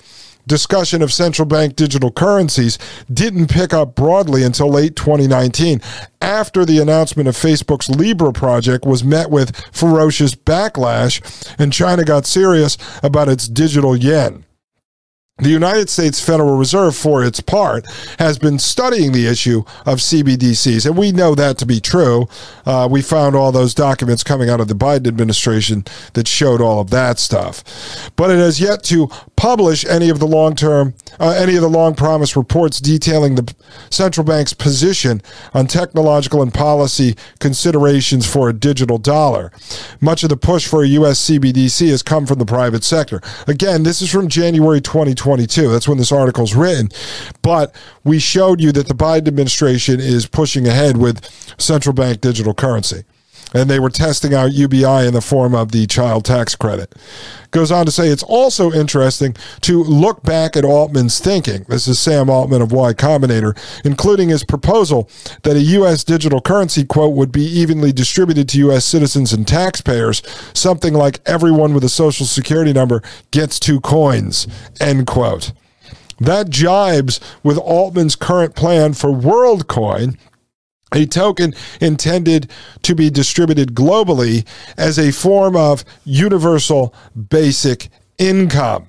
Discussion 0.47 1.03
of 1.03 1.13
central 1.13 1.45
bank 1.45 1.75
digital 1.75 2.11
currencies 2.11 2.79
didn't 3.13 3.51
pick 3.51 3.75
up 3.75 3.93
broadly 3.93 4.41
until 4.41 4.69
late 4.69 4.95
2019, 4.95 5.81
after 6.19 6.65
the 6.65 6.79
announcement 6.79 7.29
of 7.29 7.35
Facebook's 7.35 7.89
Libra 7.89 8.33
project 8.33 8.85
was 8.85 9.03
met 9.03 9.29
with 9.29 9.55
ferocious 9.71 10.33
backlash 10.33 11.21
and 11.59 11.71
China 11.71 12.03
got 12.03 12.25
serious 12.25 12.79
about 13.03 13.29
its 13.29 13.47
digital 13.47 13.95
yen. 13.95 14.43
The 15.41 15.49
United 15.49 15.89
States 15.89 16.23
Federal 16.23 16.55
Reserve, 16.55 16.95
for 16.95 17.23
its 17.23 17.39
part, 17.41 17.87
has 18.19 18.37
been 18.37 18.59
studying 18.59 19.11
the 19.11 19.25
issue 19.25 19.63
of 19.87 19.97
CBDCs, 19.97 20.85
and 20.85 20.95
we 20.95 21.11
know 21.11 21.33
that 21.33 21.57
to 21.57 21.65
be 21.65 21.79
true. 21.79 22.27
Uh, 22.63 22.87
we 22.89 23.01
found 23.01 23.35
all 23.35 23.51
those 23.51 23.73
documents 23.73 24.23
coming 24.23 24.51
out 24.51 24.61
of 24.61 24.67
the 24.67 24.75
Biden 24.75 25.07
administration 25.07 25.83
that 26.13 26.27
showed 26.27 26.61
all 26.61 26.79
of 26.79 26.91
that 26.91 27.17
stuff, 27.17 28.11
but 28.15 28.29
it 28.29 28.37
has 28.37 28.61
yet 28.61 28.83
to 28.83 29.09
publish 29.41 29.83
any 29.85 30.07
of 30.07 30.19
the 30.19 30.27
long-term, 30.27 30.93
uh, 31.19 31.35
any 31.35 31.55
of 31.55 31.63
the 31.63 31.67
long-promised 31.67 32.35
reports 32.35 32.79
detailing 32.79 33.33
the 33.33 33.55
central 33.89 34.23
bank's 34.23 34.53
position 34.53 35.19
on 35.55 35.65
technological 35.65 36.43
and 36.43 36.53
policy 36.53 37.15
considerations 37.39 38.31
for 38.31 38.49
a 38.49 38.53
digital 38.53 38.99
dollar. 38.99 39.51
Much 39.99 40.21
of 40.21 40.29
the 40.29 40.37
push 40.37 40.67
for 40.67 40.83
a 40.83 40.87
U.S. 40.89 41.27
CBDC 41.27 41.89
has 41.89 42.03
come 42.03 42.27
from 42.27 42.37
the 42.37 42.45
private 42.45 42.83
sector. 42.83 43.19
Again, 43.47 43.81
this 43.81 43.99
is 43.99 44.11
from 44.11 44.27
January 44.27 44.79
2022. 44.79 45.69
That's 45.71 45.87
when 45.87 45.97
this 45.97 46.11
article 46.11 46.43
is 46.43 46.55
written. 46.55 46.89
But 47.41 47.73
we 48.03 48.19
showed 48.19 48.61
you 48.61 48.71
that 48.73 48.89
the 48.89 48.93
Biden 48.93 49.27
administration 49.27 49.99
is 49.99 50.27
pushing 50.27 50.67
ahead 50.67 50.97
with 50.97 51.25
central 51.57 51.93
bank 51.95 52.21
digital 52.21 52.53
currency. 52.53 53.05
And 53.53 53.69
they 53.69 53.79
were 53.79 53.89
testing 53.89 54.33
out 54.33 54.53
UBI 54.53 55.05
in 55.07 55.13
the 55.13 55.21
form 55.21 55.53
of 55.53 55.71
the 55.71 55.85
child 55.87 56.25
tax 56.25 56.55
credit. 56.55 56.95
Goes 57.51 57.71
on 57.71 57.85
to 57.85 57.91
say 57.91 58.07
it's 58.07 58.23
also 58.23 58.71
interesting 58.71 59.35
to 59.61 59.83
look 59.83 60.23
back 60.23 60.55
at 60.55 60.63
Altman's 60.63 61.19
thinking. 61.19 61.65
This 61.67 61.85
is 61.87 61.99
Sam 61.99 62.29
Altman 62.29 62.61
of 62.61 62.71
Y 62.71 62.93
Combinator, 62.93 63.57
including 63.83 64.29
his 64.29 64.45
proposal 64.45 65.09
that 65.43 65.57
a 65.57 65.61
U.S. 65.61 66.05
digital 66.05 66.39
currency, 66.39 66.85
quote, 66.85 67.13
would 67.13 67.31
be 67.31 67.43
evenly 67.43 67.91
distributed 67.91 68.47
to 68.49 68.57
U.S. 68.59 68.85
citizens 68.85 69.33
and 69.33 69.45
taxpayers, 69.45 70.21
something 70.53 70.93
like 70.93 71.19
everyone 71.25 71.73
with 71.73 71.83
a 71.83 71.89
social 71.89 72.25
security 72.25 72.71
number 72.71 73.01
gets 73.31 73.59
two 73.59 73.81
coins, 73.81 74.47
end 74.79 75.07
quote. 75.07 75.51
That 76.21 76.51
jibes 76.51 77.19
with 77.41 77.57
Altman's 77.57 78.15
current 78.15 78.55
plan 78.55 78.93
for 78.93 79.09
WorldCoin, 79.09 80.17
a 80.93 81.05
token 81.05 81.53
intended 81.79 82.51
to 82.83 82.95
be 82.95 83.09
distributed 83.09 83.73
globally 83.73 84.45
as 84.77 84.97
a 84.97 85.11
form 85.11 85.55
of 85.55 85.85
universal 86.03 86.93
basic 87.29 87.89
income. 88.17 88.87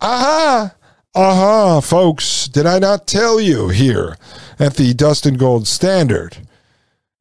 Aha! 0.00 0.74
Aha, 1.14 1.80
folks, 1.80 2.46
did 2.46 2.66
I 2.66 2.78
not 2.78 3.06
tell 3.06 3.40
you 3.40 3.68
here 3.68 4.16
at 4.58 4.74
the 4.76 4.92
Dustin 4.92 5.36
Gold 5.36 5.66
Standard 5.66 6.36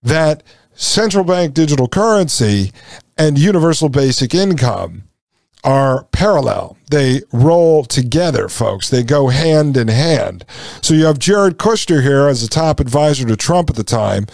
that 0.04 0.44
central 0.74 1.24
bank 1.24 1.54
digital 1.54 1.88
currency 1.88 2.74
and 3.18 3.40
universal 3.40 3.88
basic 3.88 4.36
income 4.36 5.04
are 5.66 6.04
parallel. 6.12 6.78
They 6.92 7.24
roll 7.34 7.84
together, 7.84 8.48
folks. 8.48 8.90
They 8.90 9.02
go 9.02 9.30
hand 9.30 9.76
in 9.76 9.88
hand. 9.88 10.46
So 10.82 10.94
you 10.94 11.06
have 11.06 11.18
Jared 11.18 11.58
Kushner 11.58 12.04
here 12.04 12.28
as 12.28 12.44
a 12.44 12.50
top 12.50 12.80
advisor 12.80 13.26
to 13.28 13.36
Trump 13.36 13.72
at 13.72 13.76
the 13.76 13.84
time, 13.84 14.28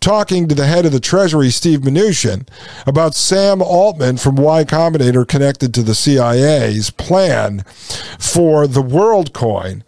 talking 0.00 0.46
to 0.46 0.54
the 0.54 0.66
head 0.66 0.84
of 0.84 0.92
the 0.92 1.00
Treasury, 1.00 1.50
Steve 1.50 1.80
Mnuchin, 1.80 2.46
about 2.86 3.14
Sam 3.14 3.62
Altman 3.62 4.18
from 4.18 4.36
Y 4.36 4.64
Combinator 4.64 5.26
connected 5.26 5.72
to 5.74 5.82
the 5.82 5.94
CIA's 5.94 6.90
plan 6.90 7.64
for 8.18 8.66
the 8.66 8.82
WorldCoin 8.82 9.82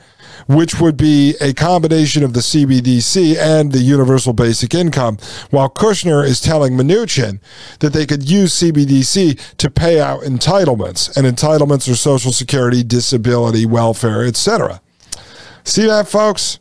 which 0.49 0.81
would 0.81 0.97
be 0.97 1.35
a 1.41 1.53
combination 1.53 2.25
of 2.25 2.33
the 2.33 2.41
CBDC 2.41 3.37
and 3.37 3.71
the 3.71 3.79
universal 3.79 4.33
basic 4.33 4.75
income, 4.75 5.19
while 5.51 5.69
Kushner 5.69 6.25
is 6.25 6.41
telling 6.41 6.73
Mnuchin 6.73 7.39
that 7.81 7.93
they 7.93 8.07
could 8.07 8.29
use 8.29 8.55
CBDC 8.55 9.57
to 9.59 9.71
pay 9.71 10.01
out 10.01 10.23
entitlements, 10.23 11.15
and 11.17 11.27
entitlements 11.27 11.91
are 11.91 11.95
Social 11.95 12.33
Security, 12.33 12.83
disability, 12.83 13.67
welfare, 13.67 14.25
etc. 14.25 14.81
See 15.65 15.87
that, 15.87 16.09
folks? 16.09 16.59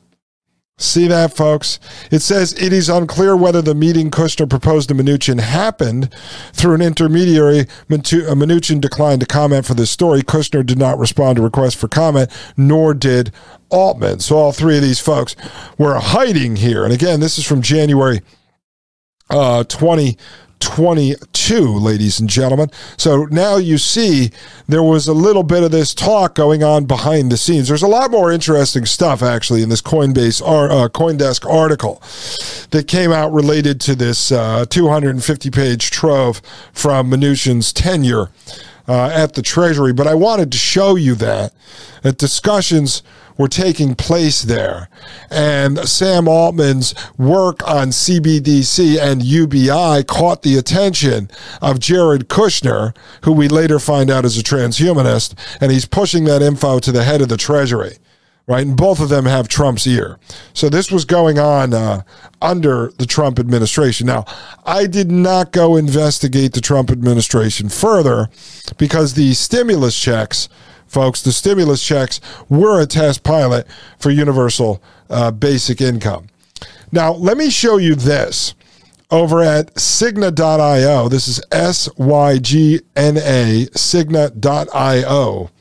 See 0.80 1.08
that, 1.08 1.36
folks? 1.36 1.80
It 2.12 2.20
says 2.20 2.54
it 2.54 2.72
is 2.72 2.88
unclear 2.88 3.36
whether 3.36 3.64
the 3.64 3.74
meeting 3.74 4.12
Kushner 4.12 4.48
proposed 4.48 4.90
to 4.90 4.96
Mnuchin 4.96 5.40
happened 5.40 6.14
through 6.54 6.76
an 6.76 6.84
intermediary. 6.84 7.62
Uh, 7.62 7.66
Mnuchin 7.90 8.80
declined 8.80 9.22
to 9.22 9.26
comment 9.26 9.66
for 9.66 9.74
this 9.74 9.90
story. 9.90 10.22
Kushner 10.22 10.64
did 10.64 10.78
not 10.78 11.00
respond 11.00 11.38
to 11.38 11.42
requests 11.42 11.74
for 11.74 11.88
comment, 11.88 12.30
nor 12.56 12.94
did 12.94 13.32
Altman. 13.70 14.20
So 14.20 14.38
all 14.38 14.52
three 14.52 14.78
of 14.78 14.84
these 14.84 15.00
folks 15.00 15.36
were 15.78 16.00
hiding 16.00 16.58
here. 16.58 16.84
And 16.84 16.94
again, 16.94 17.20
this 17.20 17.38
is 17.38 17.46
from 17.46 17.62
January 17.62 18.22
uh, 19.30 19.64
20 19.66 20.18
22, 20.60 21.62
ladies 21.78 22.20
and 22.20 22.30
gentlemen. 22.30 22.70
So 22.98 23.26
now 23.26 23.58
you 23.58 23.78
see 23.78 24.32
there 24.68 24.84
was 24.84 25.08
a 25.08 25.14
little 25.14 25.44
bit 25.44 25.64
of 25.64 25.72
this 25.72 25.94
talk 25.94 26.36
going 26.36 26.64
on 26.64 26.86
behind 26.86 27.32
the 27.32 27.38
scenes. 27.38 27.68
There's 27.68 27.84
a 27.84 27.88
lot 27.88 28.12
more 28.12 28.32
interesting 28.32 28.86
stuff 28.86 29.22
actually 29.22 29.62
in 29.62 29.70
this 29.70 29.82
Coinbase 29.82 30.42
or 30.42 30.72
uh, 30.72 30.90
CoinDesk 30.90 31.50
article 31.50 32.02
that 32.72 32.88
came 32.88 33.12
out 33.12 33.32
related 33.32 33.80
to 33.82 33.96
this 33.96 34.32
uh, 34.32 34.66
250 34.70 35.52
page 35.52 35.92
trove 35.92 36.42
from 36.74 37.12
Mnuchin's 37.12 37.72
tenure 37.72 38.30
uh, 38.88 39.10
at 39.14 39.34
the 39.34 39.42
Treasury. 39.42 39.94
But 39.94 40.08
I 40.08 40.16
wanted 40.16 40.52
to 40.52 40.58
show 40.58 40.96
you 40.96 41.16
that 41.16 41.54
that 42.02 42.18
discussions 42.18 43.04
were 43.38 43.48
taking 43.48 43.94
place 43.94 44.42
there. 44.42 44.90
And 45.30 45.88
Sam 45.88 46.28
Altman's 46.28 46.96
work 47.18 47.66
on 47.68 47.90
CBDC 47.90 49.00
and 49.00 49.24
UBI 49.24 50.04
caught 50.06 50.42
the 50.42 50.58
attention 50.58 51.30
of 51.62 51.80
Jared 51.80 52.30
Kushner, 52.30 52.96
who 53.24 53.32
we 53.32 53.48
later 53.48 53.80
find 53.80 54.10
out 54.10 54.26
is 54.26 54.40
a 54.40 54.44
transhumanist, 54.44 55.36
and 55.62 55.72
he's 55.72 55.86
pushing 55.86 56.24
that 56.24 56.42
info 56.42 56.80
to 56.80 56.92
the 56.92 57.04
head 57.04 57.22
of 57.22 57.30
the 57.30 57.38
Treasury 57.38 57.98
right? 58.48 58.66
And 58.66 58.78
both 58.78 59.00
of 59.00 59.10
them 59.10 59.26
have 59.26 59.48
Trump's 59.48 59.86
ear. 59.86 60.18
So 60.54 60.70
this 60.70 60.92
was 60.92 61.06
going 61.06 61.38
on 61.38 61.74
uh, 61.74 62.02
under 62.42 62.92
the 62.98 63.06
Trump 63.06 63.40
administration. 63.40 64.08
Now, 64.08 64.26
I 64.66 64.88
did 64.88 65.12
not 65.12 65.52
go 65.52 65.76
investigate 65.76 66.54
the 66.54 66.62
Trump 66.62 66.90
administration 66.90 67.70
further 67.70 68.30
because 68.78 69.14
the 69.14 69.34
stimulus 69.34 70.00
checks 70.00 70.50
folks, 70.88 71.22
the 71.22 71.32
stimulus 71.32 71.86
checks 71.86 72.20
were 72.50 72.82
a 72.82 72.86
test 72.86 73.24
pilot 73.24 73.68
for 74.00 74.10
universal 74.10 74.82
uh, 75.10 75.32
basic 75.32 75.82
income. 75.82 76.28
Now, 76.92 77.12
let 77.14 77.38
me 77.38 77.50
show 77.50 77.78
you 77.78 77.96
this 77.96 78.56
over 79.12 79.42
at 79.42 79.74
Sygna.io. 79.76 81.10
This 81.10 81.28
is 81.28 81.42
S 81.52 81.90
Y 81.98 82.40
G 82.40 82.82
N 82.96 83.18
A, 83.18 83.68
Sygna.io. 83.74 85.52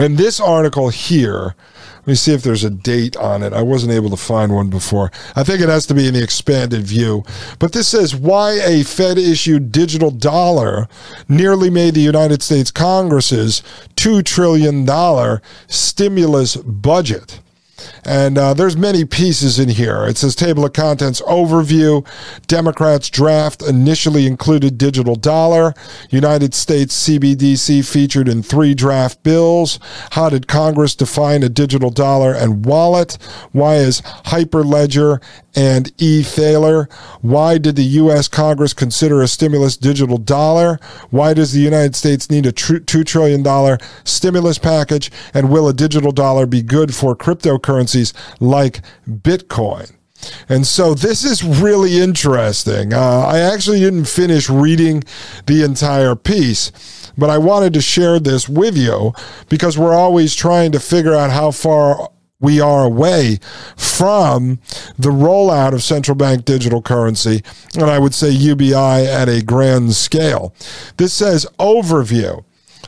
And 0.00 0.16
this 0.16 0.40
article 0.40 0.88
here 0.88 1.54
Let 2.00 2.06
me 2.06 2.14
see 2.14 2.32
if 2.32 2.42
there's 2.42 2.64
a 2.64 2.70
date 2.70 3.14
on 3.18 3.42
it. 3.42 3.52
I 3.52 3.60
wasn't 3.60 3.92
able 3.92 4.08
to 4.08 4.16
find 4.16 4.54
one 4.54 4.70
before. 4.70 5.12
I 5.36 5.44
think 5.44 5.60
it 5.60 5.68
has 5.68 5.84
to 5.86 5.94
be 5.94 6.08
in 6.08 6.14
the 6.14 6.22
expanded 6.22 6.82
view. 6.82 7.24
But 7.58 7.72
this 7.72 7.88
says 7.88 8.16
why 8.16 8.52
a 8.52 8.82
Fed 8.82 9.18
issued 9.18 9.70
digital 9.70 10.10
dollar 10.10 10.88
nearly 11.28 11.68
made 11.68 11.92
the 11.92 12.00
United 12.00 12.42
States 12.42 12.70
Congress's 12.70 13.62
$2 13.96 14.24
trillion 14.24 14.88
stimulus 15.68 16.56
budget. 16.56 17.40
And 18.04 18.38
uh, 18.38 18.54
there's 18.54 18.76
many 18.76 19.04
pieces 19.04 19.58
in 19.58 19.68
here. 19.68 20.04
It 20.04 20.16
says 20.16 20.34
table 20.34 20.64
of 20.64 20.72
contents 20.72 21.20
overview. 21.22 22.06
Democrats 22.46 23.10
draft 23.10 23.62
initially 23.62 24.26
included 24.26 24.78
digital 24.78 25.16
dollar. 25.16 25.74
United 26.10 26.54
States 26.54 27.08
CBDC 27.08 27.90
featured 27.90 28.28
in 28.28 28.42
three 28.42 28.74
draft 28.74 29.22
bills. 29.22 29.78
How 30.12 30.28
did 30.28 30.48
Congress 30.48 30.94
define 30.94 31.42
a 31.42 31.48
digital 31.48 31.90
dollar 31.90 32.32
and 32.32 32.64
wallet? 32.64 33.18
Why 33.52 33.76
is 33.76 34.00
Hyperledger 34.02 35.22
and 35.54 35.92
E. 35.98 36.22
Thaler. 36.22 36.88
Why 37.20 37.58
did 37.58 37.76
the 37.76 37.84
U.S. 37.84 38.28
Congress 38.28 38.72
consider 38.72 39.22
a 39.22 39.28
stimulus 39.28 39.76
digital 39.76 40.18
dollar? 40.18 40.78
Why 41.10 41.34
does 41.34 41.52
the 41.52 41.60
United 41.60 41.96
States 41.96 42.30
need 42.30 42.46
a 42.46 42.52
tr- 42.52 42.74
$2 42.74 43.04
trillion 43.04 43.78
stimulus 44.04 44.58
package? 44.58 45.10
And 45.34 45.50
will 45.50 45.68
a 45.68 45.74
digital 45.74 46.12
dollar 46.12 46.46
be 46.46 46.62
good 46.62 46.94
for 46.94 47.16
cryptocurrencies 47.16 48.12
like 48.40 48.80
Bitcoin? 49.08 49.92
And 50.48 50.66
so 50.66 50.94
this 50.94 51.24
is 51.24 51.42
really 51.42 51.98
interesting. 51.98 52.92
Uh, 52.92 53.20
I 53.20 53.38
actually 53.38 53.80
didn't 53.80 54.04
finish 54.04 54.50
reading 54.50 55.02
the 55.46 55.64
entire 55.64 56.14
piece, 56.14 56.72
but 57.16 57.30
I 57.30 57.38
wanted 57.38 57.72
to 57.74 57.80
share 57.80 58.18
this 58.18 58.48
with 58.48 58.76
you 58.76 59.12
because 59.48 59.78
we're 59.78 59.94
always 59.94 60.34
trying 60.34 60.72
to 60.72 60.80
figure 60.80 61.14
out 61.14 61.30
how 61.30 61.50
far 61.52 62.10
we 62.40 62.60
are 62.60 62.84
away 62.84 63.38
from 63.76 64.58
the 64.98 65.10
rollout 65.10 65.74
of 65.74 65.82
central 65.82 66.14
bank 66.14 66.44
digital 66.44 66.82
currency, 66.82 67.42
and 67.74 67.90
I 67.90 67.98
would 67.98 68.14
say 68.14 68.30
UBI 68.30 68.74
at 68.74 69.28
a 69.28 69.42
grand 69.42 69.94
scale. 69.94 70.54
This 70.96 71.12
says 71.12 71.46
overview. 71.58 72.44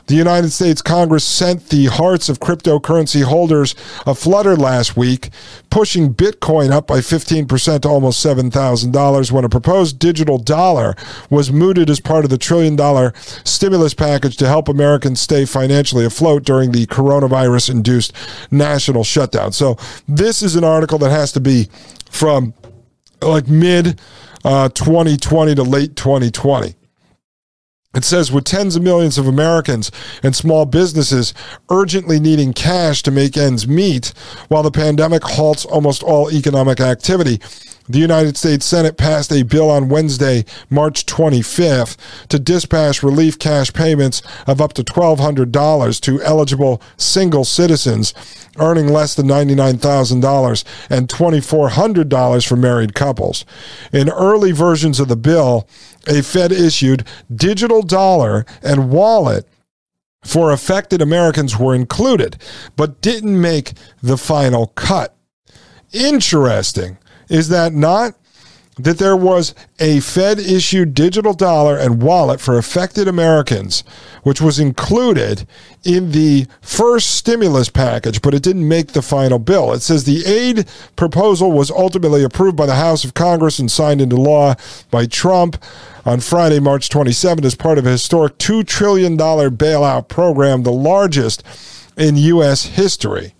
The 0.07 0.15
United 0.15 0.51
States 0.51 0.81
Congress 0.81 1.23
sent 1.23 1.69
the 1.69 1.85
hearts 1.85 2.27
of 2.27 2.39
cryptocurrency 2.39 3.23
holders 3.23 3.73
a 4.05 4.13
flutter 4.13 4.55
last 4.57 4.97
week, 4.97 5.29
pushing 5.69 6.13
Bitcoin 6.13 6.71
up 6.71 6.87
by 6.87 6.99
15% 6.99 7.81
to 7.81 7.87
almost 7.87 8.25
$7,000 8.25 9.31
when 9.31 9.45
a 9.45 9.49
proposed 9.49 9.99
digital 9.99 10.37
dollar 10.37 10.95
was 11.29 11.53
mooted 11.53 11.89
as 11.89 12.01
part 12.01 12.25
of 12.25 12.29
the 12.29 12.37
trillion 12.37 12.75
dollar 12.75 13.13
stimulus 13.45 13.93
package 13.93 14.35
to 14.37 14.47
help 14.47 14.67
Americans 14.67 15.21
stay 15.21 15.45
financially 15.45 16.05
afloat 16.05 16.43
during 16.43 16.73
the 16.73 16.85
coronavirus 16.87 17.69
induced 17.69 18.13
national 18.51 19.05
shutdown. 19.05 19.53
So, 19.53 19.77
this 20.07 20.41
is 20.41 20.55
an 20.57 20.65
article 20.65 20.97
that 20.99 21.11
has 21.11 21.31
to 21.33 21.39
be 21.39 21.69
from 22.11 22.53
like 23.21 23.47
mid 23.47 24.01
uh, 24.43 24.67
2020 24.69 25.55
to 25.55 25.63
late 25.63 25.95
2020. 25.95 26.75
It 27.93 28.03
says 28.03 28.31
with 28.31 28.45
tens 28.45 28.75
of 28.75 28.81
millions 28.81 29.19
of 29.19 29.27
Americans 29.27 29.91
and 30.23 30.35
small 30.35 30.65
businesses 30.65 31.33
urgently 31.69 32.19
needing 32.19 32.51
cash 32.51 33.03
to 33.03 33.11
make 33.11 33.37
ends 33.37 33.67
meet 33.67 34.13
while 34.47 34.63
the 34.63 34.71
pandemic 34.71 35.23
halts 35.23 35.63
almost 35.63 36.01
all 36.01 36.31
economic 36.31 36.79
activity. 36.79 37.39
The 37.87 37.99
United 37.99 38.37
States 38.37 38.65
Senate 38.65 38.97
passed 38.97 39.31
a 39.31 39.43
bill 39.43 39.69
on 39.69 39.89
Wednesday, 39.89 40.45
March 40.69 41.05
25th, 41.05 41.97
to 42.29 42.39
dispatch 42.39 43.03
relief 43.03 43.37
cash 43.37 43.73
payments 43.73 44.21
of 44.47 44.61
up 44.61 44.71
to 44.73 44.83
$1,200 44.85 46.01
to 46.01 46.21
eligible 46.21 46.81
single 46.95 47.43
citizens 47.43 48.13
earning 48.57 48.87
less 48.87 49.15
than 49.15 49.27
$99,000 49.27 50.63
and 50.89 51.09
$2,400 51.09 52.47
for 52.47 52.55
married 52.55 52.95
couples. 52.95 53.45
In 53.91 54.09
early 54.09 54.51
versions 54.51 54.99
of 54.99 55.07
the 55.07 55.17
bill, 55.17 55.67
a 56.07 56.21
Fed 56.21 56.51
issued 56.51 57.05
digital 57.33 57.81
dollar 57.81 58.45
and 58.61 58.91
wallet 58.91 59.47
for 60.23 60.51
affected 60.51 61.01
Americans 61.01 61.57
were 61.57 61.75
included, 61.75 62.37
but 62.75 63.01
didn't 63.01 63.39
make 63.39 63.73
the 64.01 64.17
final 64.17 64.67
cut. 64.67 65.15
Interesting. 65.91 66.97
Is 67.29 67.49
that 67.49 67.73
not? 67.73 68.13
That 68.77 68.97
there 68.97 69.15
was 69.15 69.53
a 69.79 69.99
Fed 69.99 70.39
issued 70.39 70.95
digital 70.95 71.33
dollar 71.33 71.77
and 71.77 72.01
wallet 72.01 72.41
for 72.41 72.57
affected 72.57 73.07
Americans, 73.07 73.83
which 74.23 74.41
was 74.41 74.57
included 74.57 75.45
in 75.83 76.11
the 76.11 76.47
first 76.59 77.11
stimulus 77.11 77.69
package, 77.69 78.21
but 78.23 78.33
it 78.33 78.41
didn't 78.41 78.67
make 78.67 78.93
the 78.93 79.03
final 79.03 79.37
bill. 79.37 79.73
It 79.73 79.81
says 79.81 80.05
the 80.05 80.25
aid 80.25 80.67
proposal 80.95 81.51
was 81.51 81.69
ultimately 81.69 82.23
approved 82.23 82.57
by 82.57 82.65
the 82.65 82.75
House 82.75 83.03
of 83.03 83.13
Congress 83.13 83.59
and 83.59 83.69
signed 83.69 84.01
into 84.01 84.15
law 84.15 84.55
by 84.89 85.05
Trump 85.05 85.63
on 86.03 86.19
Friday, 86.19 86.59
March 86.59 86.89
27, 86.89 87.45
as 87.45 87.53
part 87.53 87.77
of 87.77 87.85
a 87.85 87.91
historic 87.91 88.39
$2 88.39 88.65
trillion 88.65 89.15
bailout 89.17 90.07
program, 90.07 90.63
the 90.63 90.71
largest 90.71 91.43
in 91.95 92.17
U.S. 92.17 92.65
history. 92.65 93.35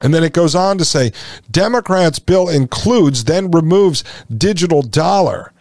And 0.00 0.14
then 0.14 0.22
it 0.22 0.32
goes 0.32 0.54
on 0.54 0.78
to 0.78 0.84
say 0.84 1.12
Democrats' 1.50 2.18
bill 2.18 2.48
includes, 2.48 3.24
then 3.24 3.50
removes 3.50 4.04
digital 4.34 4.82
dollar. 4.82 5.52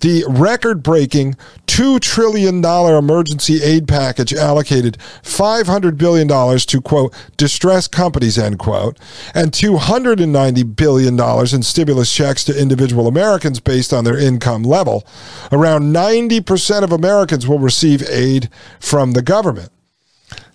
The 0.00 0.24
record 0.28 0.82
breaking 0.82 1.34
$2 1.66 2.00
trillion 2.00 2.64
emergency 2.64 3.62
aid 3.62 3.88
package 3.88 4.32
allocated 4.32 4.96
$500 5.22 5.98
billion 5.98 6.28
to, 6.28 6.80
quote, 6.80 7.14
distressed 7.36 7.90
companies, 7.90 8.38
end 8.38 8.60
quote, 8.60 8.96
and 9.34 9.50
$290 9.50 10.76
billion 10.76 11.18
in 11.54 11.62
stimulus 11.62 12.14
checks 12.14 12.44
to 12.44 12.60
individual 12.60 13.08
Americans 13.08 13.58
based 13.58 13.92
on 13.92 14.04
their 14.04 14.18
income 14.18 14.62
level. 14.62 15.04
Around 15.50 15.92
90% 15.92 16.84
of 16.84 16.92
Americans 16.92 17.48
will 17.48 17.58
receive 17.58 18.08
aid 18.08 18.48
from 18.78 19.12
the 19.12 19.22
government. 19.22 19.70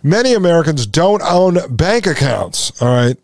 Many 0.06 0.34
Americans 0.34 0.86
don't 0.86 1.22
own 1.22 1.60
bank 1.70 2.06
accounts, 2.06 2.73
all 2.84 2.94
right? 2.94 3.18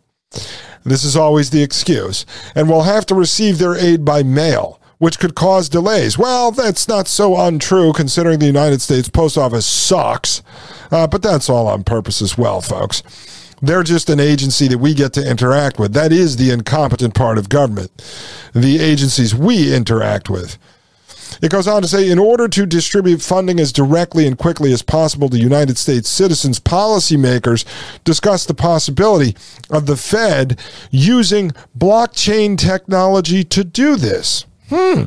This 0.86 1.04
is 1.04 1.17
always 1.17 1.50
the 1.50 1.62
excuse, 1.62 2.26
and 2.56 2.69
will 2.69 2.84
have 2.84 3.06
to 3.08 3.15
receive 3.15 3.58
their 3.58 3.76
aid 3.76 4.06
by 4.06 4.24
mail, 4.24 4.80
which 5.00 5.19
could 5.19 5.36
cause 5.36 5.67
delays. 5.67 6.17
Well, 6.17 6.52
that's 6.52 6.88
not 6.88 7.08
so 7.08 7.38
untrue 7.38 7.91
considering 7.91 8.39
the 8.39 8.45
United 8.45 8.82
States 8.82 9.10
Post 9.10 9.38
Office 9.38 9.65
sucks, 9.65 10.41
uh, 10.91 11.08
but 11.08 11.22
that's 11.22 11.50
all 11.50 11.67
on 11.67 11.84
purpose 11.84 12.22
as 12.22 12.38
well, 12.38 12.62
folks. 12.62 13.04
They're 13.62 13.84
just 13.84 14.10
an 14.10 14.22
agency 14.22 14.69
that 14.69 14.78
we 14.78 14.93
get 14.93 15.12
to 15.13 15.30
interact 15.30 15.78
with. 15.78 15.93
That 15.93 16.13
is 16.13 16.38
the 16.38 16.52
incompetent 16.52 17.13
part 17.13 17.38
of 17.38 17.50
government, 17.50 17.91
the 18.54 18.80
agencies 18.80 19.36
we 19.36 19.74
interact 19.76 20.30
with. 20.30 20.58
It 21.41 21.51
goes 21.51 21.67
on 21.67 21.81
to 21.81 21.87
say 21.87 22.09
in 22.09 22.19
order 22.19 22.47
to 22.47 22.65
distribute 22.65 23.21
funding 23.21 23.59
as 23.59 23.71
directly 23.71 24.27
and 24.27 24.37
quickly 24.37 24.71
as 24.73 24.81
possible 24.81 25.29
to 25.29 25.37
United 25.37 25.77
States 25.77 26.09
citizens, 26.09 26.59
policymakers 26.59 27.65
discussed 28.03 28.47
the 28.47 28.53
possibility 28.53 29.35
of 29.69 29.85
the 29.85 29.97
Fed 29.97 30.59
using 30.91 31.51
blockchain 31.77 32.57
technology 32.57 33.43
to 33.43 33.63
do 33.63 33.95
this. 33.95 34.45
Hmm. 34.69 35.05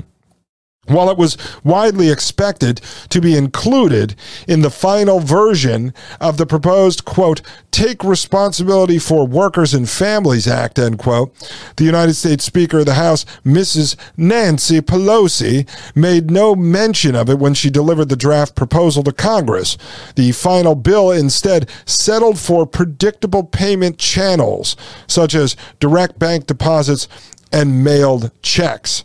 While 0.87 1.11
it 1.11 1.17
was 1.17 1.39
widely 1.63 2.11
expected 2.11 2.81
to 3.11 3.21
be 3.21 3.37
included 3.37 4.17
in 4.49 4.63
the 4.63 4.71
final 4.71 5.21
version 5.21 5.95
of 6.21 6.39
the 6.39 6.47
proposed, 6.47 7.05
quote, 7.05 7.41
Take 7.71 8.03
Responsibility 8.03 8.99
for 8.99 9.25
Workers 9.25 9.75
and 9.75 9.89
Families 9.89 10.49
Act, 10.49 10.81
end 10.81 10.99
quote, 10.99 11.33
the 11.77 11.85
United 11.85 12.15
States 12.15 12.43
Speaker 12.43 12.81
of 12.81 12.87
the 12.87 12.95
House, 12.95 13.25
Mrs. 13.47 13.95
Nancy 14.17 14.81
Pelosi, 14.81 15.69
made 15.95 16.33
no 16.33 16.57
mention 16.57 17.15
of 17.15 17.31
it 17.31 17.39
when 17.39 17.55
she 17.55 17.71
delivered 17.71 18.09
the 18.09 18.17
draft 18.17 18.57
proposal 18.57 19.05
to 19.05 19.13
Congress. 19.13 19.79
The 20.17 20.33
final 20.33 20.75
bill 20.75 21.13
instead 21.13 21.71
settled 21.87 22.41
for 22.41 22.67
predictable 22.67 23.45
payment 23.45 23.99
channels, 23.99 24.75
such 25.07 25.37
as 25.37 25.57
direct 25.79 26.19
bank 26.19 26.47
deposits 26.47 27.07
and 27.53 27.85
mailed 27.85 28.33
checks. 28.43 29.05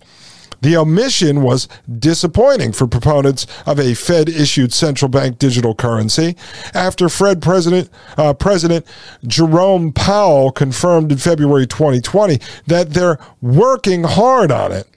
The 0.61 0.77
omission 0.77 1.41
was 1.41 1.67
disappointing 1.99 2.71
for 2.71 2.87
proponents 2.87 3.45
of 3.65 3.79
a 3.79 3.93
Fed 3.93 4.29
issued 4.29 4.73
central 4.73 5.09
bank 5.09 5.39
digital 5.39 5.75
currency 5.75 6.35
after 6.73 7.09
Fed 7.09 7.41
President, 7.41 7.89
uh, 8.17 8.33
President 8.33 8.85
Jerome 9.25 9.91
Powell 9.91 10.51
confirmed 10.51 11.11
in 11.11 11.17
February 11.17 11.67
2020 11.67 12.39
that 12.67 12.91
they're 12.91 13.19
working 13.41 14.03
hard 14.03 14.51
on 14.51 14.71
it. 14.71 14.87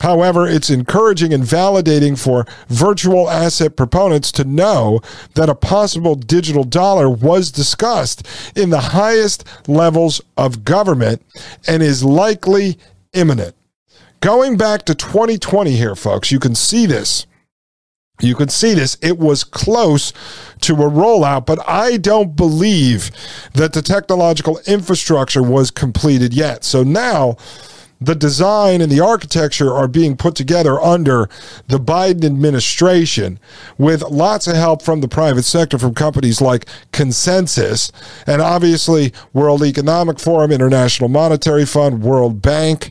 However, 0.00 0.46
it's 0.46 0.70
encouraging 0.70 1.32
and 1.32 1.44
validating 1.44 2.18
for 2.18 2.46
virtual 2.68 3.30
asset 3.30 3.76
proponents 3.76 4.32
to 4.32 4.44
know 4.44 5.00
that 5.34 5.48
a 5.48 5.54
possible 5.54 6.14
digital 6.14 6.64
dollar 6.64 7.08
was 7.08 7.50
discussed 7.50 8.26
in 8.56 8.70
the 8.70 8.80
highest 8.80 9.46
levels 9.68 10.20
of 10.36 10.64
government 10.64 11.22
and 11.68 11.82
is 11.82 12.04
likely 12.04 12.76
imminent. 13.12 13.54
Going 14.24 14.56
back 14.56 14.84
to 14.86 14.94
2020 14.94 15.72
here, 15.72 15.94
folks, 15.94 16.32
you 16.32 16.38
can 16.38 16.54
see 16.54 16.86
this. 16.86 17.26
You 18.22 18.34
can 18.34 18.48
see 18.48 18.72
this. 18.72 18.96
It 19.02 19.18
was 19.18 19.44
close 19.44 20.14
to 20.62 20.72
a 20.76 20.90
rollout, 20.90 21.44
but 21.44 21.58
I 21.68 21.98
don't 21.98 22.34
believe 22.34 23.10
that 23.52 23.74
the 23.74 23.82
technological 23.82 24.60
infrastructure 24.66 25.42
was 25.42 25.70
completed 25.70 26.32
yet. 26.32 26.64
So 26.64 26.82
now 26.82 27.36
the 28.00 28.14
design 28.14 28.80
and 28.80 28.90
the 28.90 29.00
architecture 29.00 29.74
are 29.74 29.88
being 29.88 30.16
put 30.16 30.34
together 30.34 30.80
under 30.80 31.28
the 31.68 31.78
Biden 31.78 32.24
administration 32.24 33.38
with 33.76 34.00
lots 34.04 34.46
of 34.46 34.56
help 34.56 34.80
from 34.80 35.02
the 35.02 35.08
private 35.08 35.42
sector 35.42 35.78
from 35.78 35.92
companies 35.92 36.40
like 36.40 36.64
ConsenSys, 36.92 37.92
and 38.26 38.40
obviously 38.40 39.12
World 39.34 39.62
Economic 39.62 40.18
Forum, 40.18 40.50
International 40.50 41.10
Monetary 41.10 41.66
Fund, 41.66 42.02
World 42.02 42.40
Bank 42.40 42.90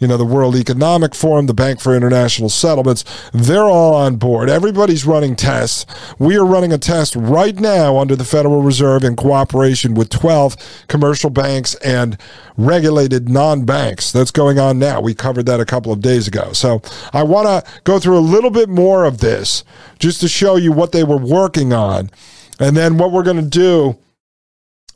you 0.00 0.08
know, 0.08 0.16
the 0.16 0.24
World 0.24 0.56
Economic 0.56 1.14
Forum, 1.14 1.46
the 1.46 1.54
Bank 1.54 1.78
for 1.78 1.94
International 1.94 2.48
Settlements, 2.48 3.04
they're 3.32 3.66
all 3.66 3.94
on 3.94 4.16
board. 4.16 4.48
Everybody's 4.48 5.04
running 5.04 5.36
tests. 5.36 5.84
We 6.18 6.36
are 6.38 6.44
running 6.44 6.72
a 6.72 6.78
test 6.78 7.14
right 7.14 7.54
now 7.54 7.98
under 7.98 8.16
the 8.16 8.24
Federal 8.24 8.62
Reserve 8.62 9.04
in 9.04 9.14
cooperation 9.14 9.94
with 9.94 10.08
12 10.08 10.56
commercial 10.88 11.28
banks 11.28 11.74
and 11.76 12.16
regulated 12.56 13.28
non 13.28 13.66
banks. 13.66 14.10
That's 14.10 14.30
going 14.30 14.58
on 14.58 14.78
now. 14.78 15.02
We 15.02 15.14
covered 15.14 15.44
that 15.46 15.60
a 15.60 15.66
couple 15.66 15.92
of 15.92 16.00
days 16.00 16.26
ago. 16.26 16.54
So 16.54 16.80
I 17.12 17.22
want 17.22 17.46
to 17.46 17.70
go 17.84 17.98
through 17.98 18.18
a 18.18 18.20
little 18.20 18.50
bit 18.50 18.70
more 18.70 19.04
of 19.04 19.18
this 19.18 19.64
just 19.98 20.22
to 20.22 20.28
show 20.28 20.56
you 20.56 20.72
what 20.72 20.92
they 20.92 21.04
were 21.04 21.18
working 21.18 21.74
on. 21.74 22.10
And 22.58 22.74
then 22.74 22.96
what 22.96 23.12
we're 23.12 23.22
going 23.22 23.36
to 23.36 23.42
do 23.42 23.98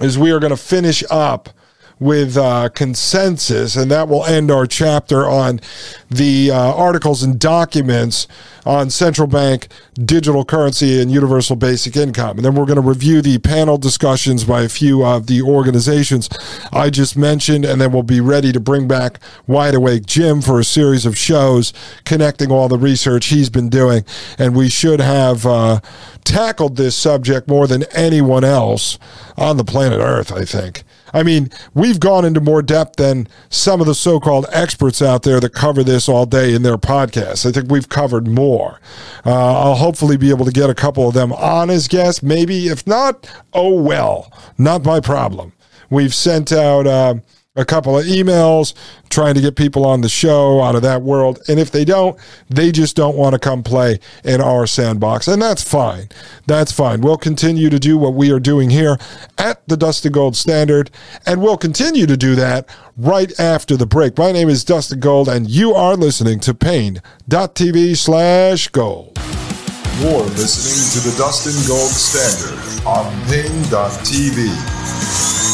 is 0.00 0.18
we 0.18 0.30
are 0.30 0.40
going 0.40 0.50
to 0.50 0.56
finish 0.56 1.04
up 1.10 1.50
with 2.00 2.36
uh, 2.36 2.68
ConsenSys, 2.74 3.80
and 3.80 3.90
that 3.90 4.08
will 4.08 4.24
end 4.24 4.50
our 4.50 4.66
chapter 4.66 5.28
on 5.28 5.60
the 6.10 6.50
uh, 6.50 6.74
articles 6.74 7.22
and 7.22 7.38
documents 7.38 8.26
on 8.66 8.90
central 8.90 9.28
bank 9.28 9.68
digital 9.94 10.44
currency 10.44 11.00
and 11.00 11.10
universal 11.10 11.54
basic 11.54 11.96
income. 11.96 12.36
And 12.36 12.44
then 12.44 12.54
we're 12.54 12.64
going 12.66 12.80
to 12.80 12.88
review 12.88 13.22
the 13.22 13.38
panel 13.38 13.78
discussions 13.78 14.44
by 14.44 14.62
a 14.62 14.68
few 14.68 15.04
of 15.04 15.26
the 15.26 15.42
organizations 15.42 16.28
I 16.72 16.90
just 16.90 17.16
mentioned, 17.16 17.64
and 17.64 17.80
then 17.80 17.92
we'll 17.92 18.02
be 18.02 18.20
ready 18.20 18.52
to 18.52 18.60
bring 18.60 18.88
back 18.88 19.20
Wide 19.46 19.74
Awake 19.74 20.06
Jim 20.06 20.40
for 20.40 20.58
a 20.58 20.64
series 20.64 21.06
of 21.06 21.16
shows 21.16 21.72
connecting 22.04 22.50
all 22.50 22.68
the 22.68 22.78
research 22.78 23.26
he's 23.26 23.50
been 23.50 23.68
doing. 23.68 24.04
And 24.38 24.56
we 24.56 24.68
should 24.68 25.00
have 25.00 25.46
uh, 25.46 25.80
tackled 26.24 26.76
this 26.76 26.96
subject 26.96 27.48
more 27.48 27.66
than 27.66 27.84
anyone 27.92 28.44
else 28.44 28.98
on 29.36 29.56
the 29.56 29.64
planet 29.64 30.00
Earth, 30.00 30.32
I 30.32 30.44
think. 30.44 30.84
I 31.14 31.22
mean, 31.22 31.50
we've 31.72 32.00
gone 32.00 32.24
into 32.24 32.40
more 32.40 32.60
depth 32.60 32.96
than 32.96 33.28
some 33.48 33.80
of 33.80 33.86
the 33.86 33.94
so 33.94 34.20
called 34.20 34.46
experts 34.52 35.00
out 35.00 35.22
there 35.22 35.40
that 35.40 35.54
cover 35.54 35.82
this 35.82 36.08
all 36.08 36.26
day 36.26 36.52
in 36.52 36.62
their 36.62 36.76
podcasts. 36.76 37.46
I 37.46 37.52
think 37.52 37.70
we've 37.70 37.88
covered 37.88 38.26
more. 38.26 38.80
Uh, 39.24 39.30
I'll 39.30 39.76
hopefully 39.76 40.16
be 40.16 40.30
able 40.30 40.44
to 40.44 40.52
get 40.52 40.68
a 40.68 40.74
couple 40.74 41.08
of 41.08 41.14
them 41.14 41.32
on 41.32 41.70
as 41.70 41.88
guests. 41.88 42.22
Maybe, 42.22 42.66
if 42.66 42.86
not, 42.86 43.30
oh 43.52 43.80
well, 43.80 44.30
not 44.58 44.84
my 44.84 45.00
problem. 45.00 45.52
We've 45.88 46.14
sent 46.14 46.52
out. 46.52 46.86
Uh, 46.86 47.14
a 47.56 47.64
couple 47.64 47.96
of 47.96 48.04
emails 48.04 48.74
trying 49.10 49.34
to 49.34 49.40
get 49.40 49.54
people 49.54 49.86
on 49.86 50.00
the 50.00 50.08
show 50.08 50.60
out 50.60 50.74
of 50.74 50.82
that 50.82 51.02
world. 51.02 51.40
And 51.48 51.60
if 51.60 51.70
they 51.70 51.84
don't, 51.84 52.18
they 52.50 52.72
just 52.72 52.96
don't 52.96 53.16
want 53.16 53.34
to 53.34 53.38
come 53.38 53.62
play 53.62 54.00
in 54.24 54.40
our 54.40 54.66
sandbox. 54.66 55.28
And 55.28 55.40
that's 55.40 55.62
fine. 55.62 56.08
That's 56.46 56.72
fine. 56.72 57.00
We'll 57.00 57.16
continue 57.16 57.70
to 57.70 57.78
do 57.78 57.96
what 57.96 58.14
we 58.14 58.32
are 58.32 58.40
doing 58.40 58.70
here 58.70 58.98
at 59.38 59.66
the 59.68 59.76
Dustin 59.76 60.10
Gold 60.10 60.34
Standard. 60.34 60.90
And 61.26 61.40
we'll 61.40 61.56
continue 61.56 62.06
to 62.06 62.16
do 62.16 62.34
that 62.34 62.68
right 62.96 63.38
after 63.38 63.76
the 63.76 63.86
break. 63.86 64.18
My 64.18 64.32
name 64.32 64.48
is 64.48 64.64
Dustin 64.64 64.98
Gold, 64.98 65.28
and 65.28 65.48
you 65.48 65.74
are 65.74 65.94
listening 65.94 66.40
to 66.40 66.54
Paine.tv 66.54 67.96
slash 67.96 68.66
gold. 68.68 69.16
You're 70.00 70.22
listening 70.22 71.02
to 71.02 71.08
the 71.08 71.16
Dustin 71.16 71.54
Gold 71.68 71.90
Standard 71.90 72.58
on 72.84 73.12
Paine.tv. 73.26 75.53